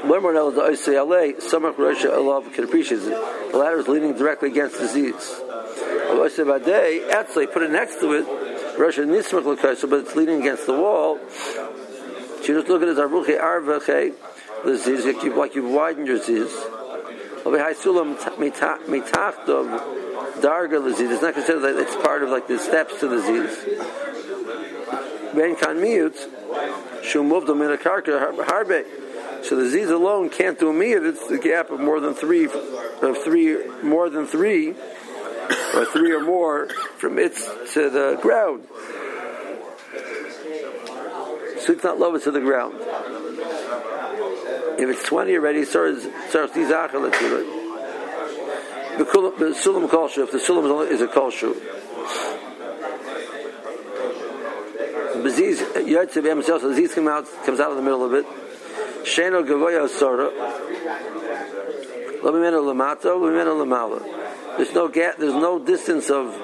More 0.04 0.32
now 0.32 0.50
the 0.50 0.62
Oisei 0.62 1.36
Samach 1.40 1.74
Rosha 1.74 2.10
Alav 2.10 2.52
can 2.54 2.64
appreciate 2.64 3.02
it. 3.02 3.52
The 3.52 3.58
ladder 3.58 3.80
is 3.80 3.88
leaning 3.88 4.16
directly 4.16 4.50
against 4.50 4.78
the 4.78 4.86
ziz. 4.86 5.14
Oisei 5.14 6.44
Badei, 6.44 7.10
Etzle, 7.10 7.52
put 7.52 7.62
it 7.62 7.70
next 7.70 8.00
to 8.00 8.12
it, 8.12 8.24
Rosha 8.78 9.04
Nismach 9.04 9.56
Lakaisa, 9.56 9.90
but 9.90 10.00
it's 10.00 10.14
leaning 10.14 10.40
against 10.40 10.66
the 10.66 10.72
wall. 10.72 11.18
So 11.28 12.44
you 12.44 12.54
just 12.54 12.68
look 12.68 12.82
at 12.82 12.88
it 12.88 12.92
as 12.92 12.98
Arbuche 12.98 13.38
Arvache, 13.40 14.14
the 14.64 14.76
ziz, 14.76 15.04
like 15.04 15.54
you've, 15.54 15.70
widened 15.70 16.06
your. 16.06 16.18
Sulam 17.44 18.16
Mitachtov 18.16 19.98
Darga 20.40 20.80
Laziz. 20.80 21.10
It's 21.10 21.22
not 21.22 21.34
considered 21.34 21.60
that 21.60 21.78
it's 21.78 21.96
part 21.96 22.22
of 22.22 22.30
like 22.30 22.46
the 22.46 22.58
steps 22.58 23.00
to 23.00 23.08
the 23.08 23.20
Ziz. 23.20 23.64
Ben 25.34 25.56
Kan 25.56 25.76
Miut, 25.76 26.16
Shum 27.04 27.28
moved 27.28 27.46
them 27.46 27.62
in 27.62 27.70
a 27.72 27.76
karka 27.76 28.36
harbe. 28.44 28.84
So 29.42 29.56
the 29.56 29.68
Ziz 29.68 29.90
alone 29.90 30.30
can't 30.30 30.58
do 30.58 30.72
miyut. 30.72 31.06
It's 31.08 31.26
the 31.26 31.38
gap 31.38 31.70
of 31.70 31.80
more 31.80 32.00
than 32.00 32.14
three, 32.14 32.46
of 32.46 33.18
three, 33.24 33.56
more 33.82 34.10
than 34.10 34.26
three, 34.26 34.74
or 35.74 35.84
three 35.86 36.12
or 36.12 36.20
more 36.20 36.68
from 36.98 37.18
it 37.18 37.34
to 37.72 37.90
the 37.90 38.18
ground. 38.20 38.66
So 41.60 41.72
it's 41.72 41.84
not 41.84 41.98
lower 41.98 42.18
to 42.20 42.30
the 42.30 42.40
ground. 42.40 42.74
If 44.80 44.88
it's 44.88 45.04
20 45.04 45.34
already, 45.34 45.64
starts 45.64 46.04
let's 46.04 46.54
do 46.54 47.36
it. 47.36 47.58
The 48.98 49.04
Sulam 49.04 49.88
Kolshu, 49.88 50.24
if 50.24 50.32
the 50.32 50.38
Sulam 50.38 50.90
is 50.90 51.00
a 51.00 51.06
Kolshu. 51.06 51.54
Baziz, 55.22 55.58
Yotze 55.84 56.22
B'Em 56.22 56.42
Sel, 56.44 56.60
so 56.60 56.72
comes 56.94 57.08
out, 57.08 57.26
comes 57.44 57.60
out 57.60 57.70
of 57.70 57.76
the 57.76 57.82
middle 57.82 58.04
of 58.04 58.14
it. 58.14 58.24
Sheno 59.04 59.46
Gavoya 59.46 59.88
Sora. 59.88 60.30
Lamimeno 62.22 62.62
Lamato, 62.62 63.18
Lamimeno 63.18 63.64
Lamala. 63.64 64.56
There's 64.56 64.74
no 64.74 64.88
gap, 64.88 65.18
there's 65.18 65.34
no 65.34 65.58
distance 65.58 66.10
of 66.10 66.34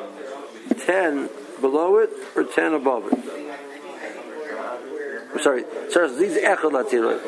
10 0.87 1.29
below 1.61 1.99
it 1.99 2.11
or 2.37 2.45
10 2.45 2.75
above 2.75 3.13
it. 3.13 3.19
Sorry, 5.43 5.65
sorry, 5.91 6.17
these 6.17 6.37
Echad 6.37 6.71
Latiroi. 6.71 7.19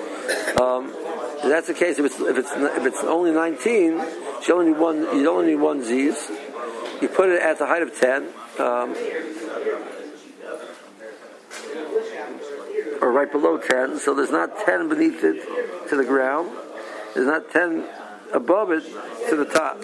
Um, 0.61 0.93
that's 1.43 1.67
the 1.67 1.75
case, 1.75 1.99
if 1.99 2.07
it's 2.07 2.21
if 2.21 2.39
it's 2.39 2.53
if 2.53 2.87
it's 2.87 3.03
only 3.05 3.33
19, 3.33 3.93
you 4.47 4.55
only 4.55 4.67
need 4.73 4.79
one. 4.79 5.03
You 5.19 5.31
only 5.31 5.49
need 5.49 5.57
one 5.57 5.83
ziz. 5.83 6.31
You 7.01 7.09
put 7.09 7.29
it 7.29 7.43
at 7.43 7.59
the 7.59 7.67
height 7.67 7.83
of 7.83 7.99
10, 7.99 8.23
um, 8.59 8.95
or 13.01 13.13
right 13.13 13.31
below 13.31 13.59
10. 13.59 13.99
So 13.99 14.15
there's 14.15 14.31
not 14.31 14.65
10 14.65 14.89
beneath 14.89 15.23
it 15.25 15.89
to 15.89 15.97
the 15.97 16.05
ground. 16.05 16.51
There's 17.15 17.27
not 17.27 17.51
10 17.51 17.85
above 18.33 18.71
it 18.71 18.85
to 19.29 19.37
the 19.37 19.45
top. 19.45 19.83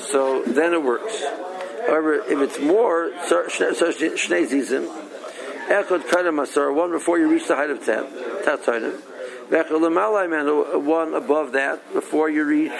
So 0.00 0.42
then 0.42 0.72
it 0.72 0.82
works. 0.82 1.22
However, 1.86 2.14
if 2.14 2.38
it's 2.38 2.58
more, 2.60 3.12
so 3.28 3.46
kadam 5.68 6.42
asar, 6.42 6.72
one 6.72 6.90
before 6.90 7.18
you 7.18 7.28
reach 7.28 7.46
the 7.46 7.56
height 7.56 7.70
of 7.70 7.84
10. 7.84 8.04
Tatzayin 8.44 9.00
one 9.50 11.14
above 11.14 11.52
that 11.52 11.92
before 11.92 12.30
you 12.30 12.44
reach 12.44 12.72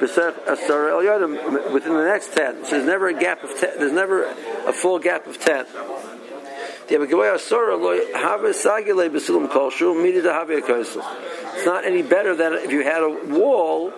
within 0.00 1.94
the 1.94 2.04
next 2.04 2.34
ten. 2.34 2.64
So 2.64 2.70
there's 2.72 2.86
never 2.86 3.08
a 3.08 3.14
gap 3.14 3.42
of 3.42 3.58
ten. 3.58 3.78
There's 3.78 3.92
never 3.92 4.24
a 4.24 4.72
full 4.72 4.98
gap 4.98 5.26
of 5.26 5.38
ten. 5.40 5.66
It's 11.56 11.66
not 11.66 11.84
any 11.84 12.02
better 12.02 12.34
than 12.36 12.52
if 12.54 12.70
you 12.70 12.82
had 12.82 13.02
a 13.02 13.10
wall 13.28 13.92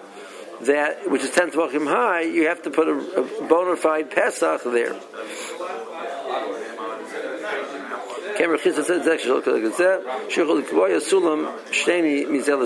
that 0.62 1.10
which 1.10 1.22
is 1.22 1.30
ten 1.30 1.50
tvachim 1.50 1.86
high. 1.86 2.22
You 2.22 2.48
have 2.48 2.62
to 2.62 2.70
put 2.70 2.88
a, 2.88 2.92
a 2.92 3.48
bona 3.48 3.76
fide 3.76 4.10
pesach 4.10 4.62
there. 4.64 4.96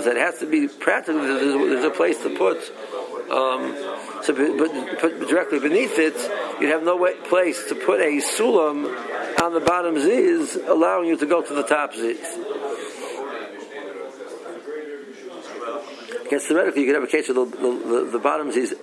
It 0.05 0.17
has 0.17 0.39
to 0.39 0.45
be 0.45 0.67
practically. 0.67 1.25
There's 1.25 1.85
a 1.85 1.89
place 1.89 2.21
to 2.23 2.29
put. 2.29 2.57
Um, 3.31 3.75
so, 4.21 4.33
directly 4.33 5.59
beneath 5.59 5.97
it, 5.97 6.15
you'd 6.59 6.69
have 6.69 6.83
no 6.83 7.11
place 7.23 7.67
to 7.69 7.75
put 7.75 7.99
a 8.01 8.17
sulam 8.17 8.85
on 9.43 9.53
the 9.53 9.59
bottom 9.59 9.99
ziz, 9.99 10.57
allowing 10.67 11.07
you 11.07 11.17
to 11.17 11.25
go 11.25 11.41
to 11.41 11.53
the 11.53 11.63
top 11.63 11.93
ziz. 11.93 12.17
Against 16.25 16.47
theoretically, 16.47 16.81
you 16.81 16.87
could 16.87 16.95
have 16.95 17.03
a 17.03 17.07
case 17.07 17.27
where 17.27 17.45
the, 17.45 17.51
the, 17.57 18.09
the 18.13 18.19
bottom 18.19 18.51
ziz 18.51 18.73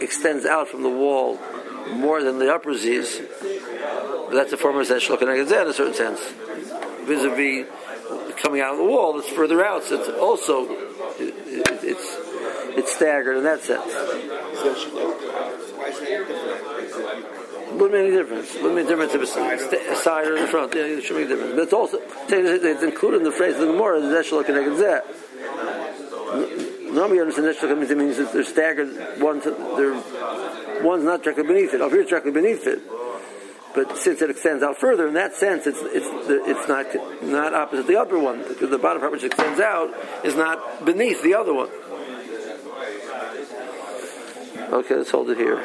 extends 0.00 0.44
out 0.44 0.68
from 0.68 0.82
the 0.82 0.90
wall 0.90 1.38
more 1.92 2.22
than 2.22 2.38
the 2.38 2.52
upper 2.52 2.74
ziz. 2.74 3.22
But 3.40 4.34
that's 4.34 4.52
a 4.52 4.56
form 4.56 4.76
of 4.76 4.86
shlokan 4.86 5.22
in 5.22 5.68
a 5.68 5.72
certain 5.72 5.94
sense. 5.94 6.20
Vis-a-vis 7.06 7.66
coming 8.42 8.60
out 8.60 8.72
of 8.72 8.78
the 8.78 8.84
wall, 8.84 9.14
that's 9.14 9.30
further 9.30 9.64
out, 9.64 9.84
so 9.84 10.00
it's 10.00 10.08
also 10.10 10.64
it, 11.18 11.34
it, 11.46 11.80
it's 11.82 12.16
it's 12.76 12.94
staggered 12.94 13.36
in 13.38 13.44
that 13.44 13.62
sense. 13.62 13.92
Wouldn't 17.78 17.92
make 17.92 18.08
any 18.08 18.16
difference. 18.16 18.54
Wouldn't 18.54 18.74
make 18.74 18.86
any 18.86 18.96
difference 18.96 19.14
if 19.14 19.22
it's 19.22 19.36
a 19.36 19.96
side 20.02 20.26
or 20.26 20.36
in 20.36 20.42
the 20.42 20.48
front. 20.48 20.74
Yeah, 20.74 20.82
it 20.82 21.02
should 21.02 21.16
make 21.16 21.26
a 21.26 21.28
difference. 21.28 21.54
But 21.54 21.62
it's 21.62 21.72
also 21.72 21.98
it's 22.28 22.82
included 22.82 23.18
in 23.18 23.22
the 23.22 23.30
phrase 23.30 23.56
the 23.56 23.66
Gemara. 23.66 24.00
That 24.00 24.24
shlokan 24.26 24.56
eged 24.58 25.02
No, 26.92 27.06
we 27.06 27.20
understand 27.20 27.46
that 27.46 27.96
means 27.96 28.16
that 28.16 28.32
they're 28.32 28.42
staggered. 28.42 29.20
One's 29.20 29.44
they're 29.44 29.94
one's 30.82 31.04
not 31.04 31.22
directly 31.22 31.44
beneath 31.44 31.72
it. 31.72 31.80
Over 31.80 31.96
here, 31.96 32.04
directly 32.04 32.32
beneath 32.32 32.66
it. 32.66 32.82
But 33.76 33.96
since 33.96 34.22
it 34.22 34.30
extends 34.30 34.64
out 34.64 34.76
further, 34.76 35.06
in 35.06 35.14
that 35.14 35.36
sense, 35.36 35.68
it's 35.68 35.78
it's 35.80 36.08
it's 36.48 36.68
not 36.68 36.86
not 37.22 37.54
opposite 37.54 37.86
the 37.86 38.00
upper 38.00 38.18
one 38.18 38.42
because 38.42 38.70
the 38.70 38.78
bottom 38.78 38.98
part 39.00 39.12
which 39.12 39.22
extends 39.22 39.60
out 39.60 39.94
is 40.24 40.34
not 40.34 40.84
beneath 40.84 41.22
the 41.22 41.34
other 41.34 41.54
one. 41.54 41.70
Okay, 44.72 44.96
let's 44.96 45.12
hold 45.12 45.30
it 45.30 45.38
here. 45.38 45.64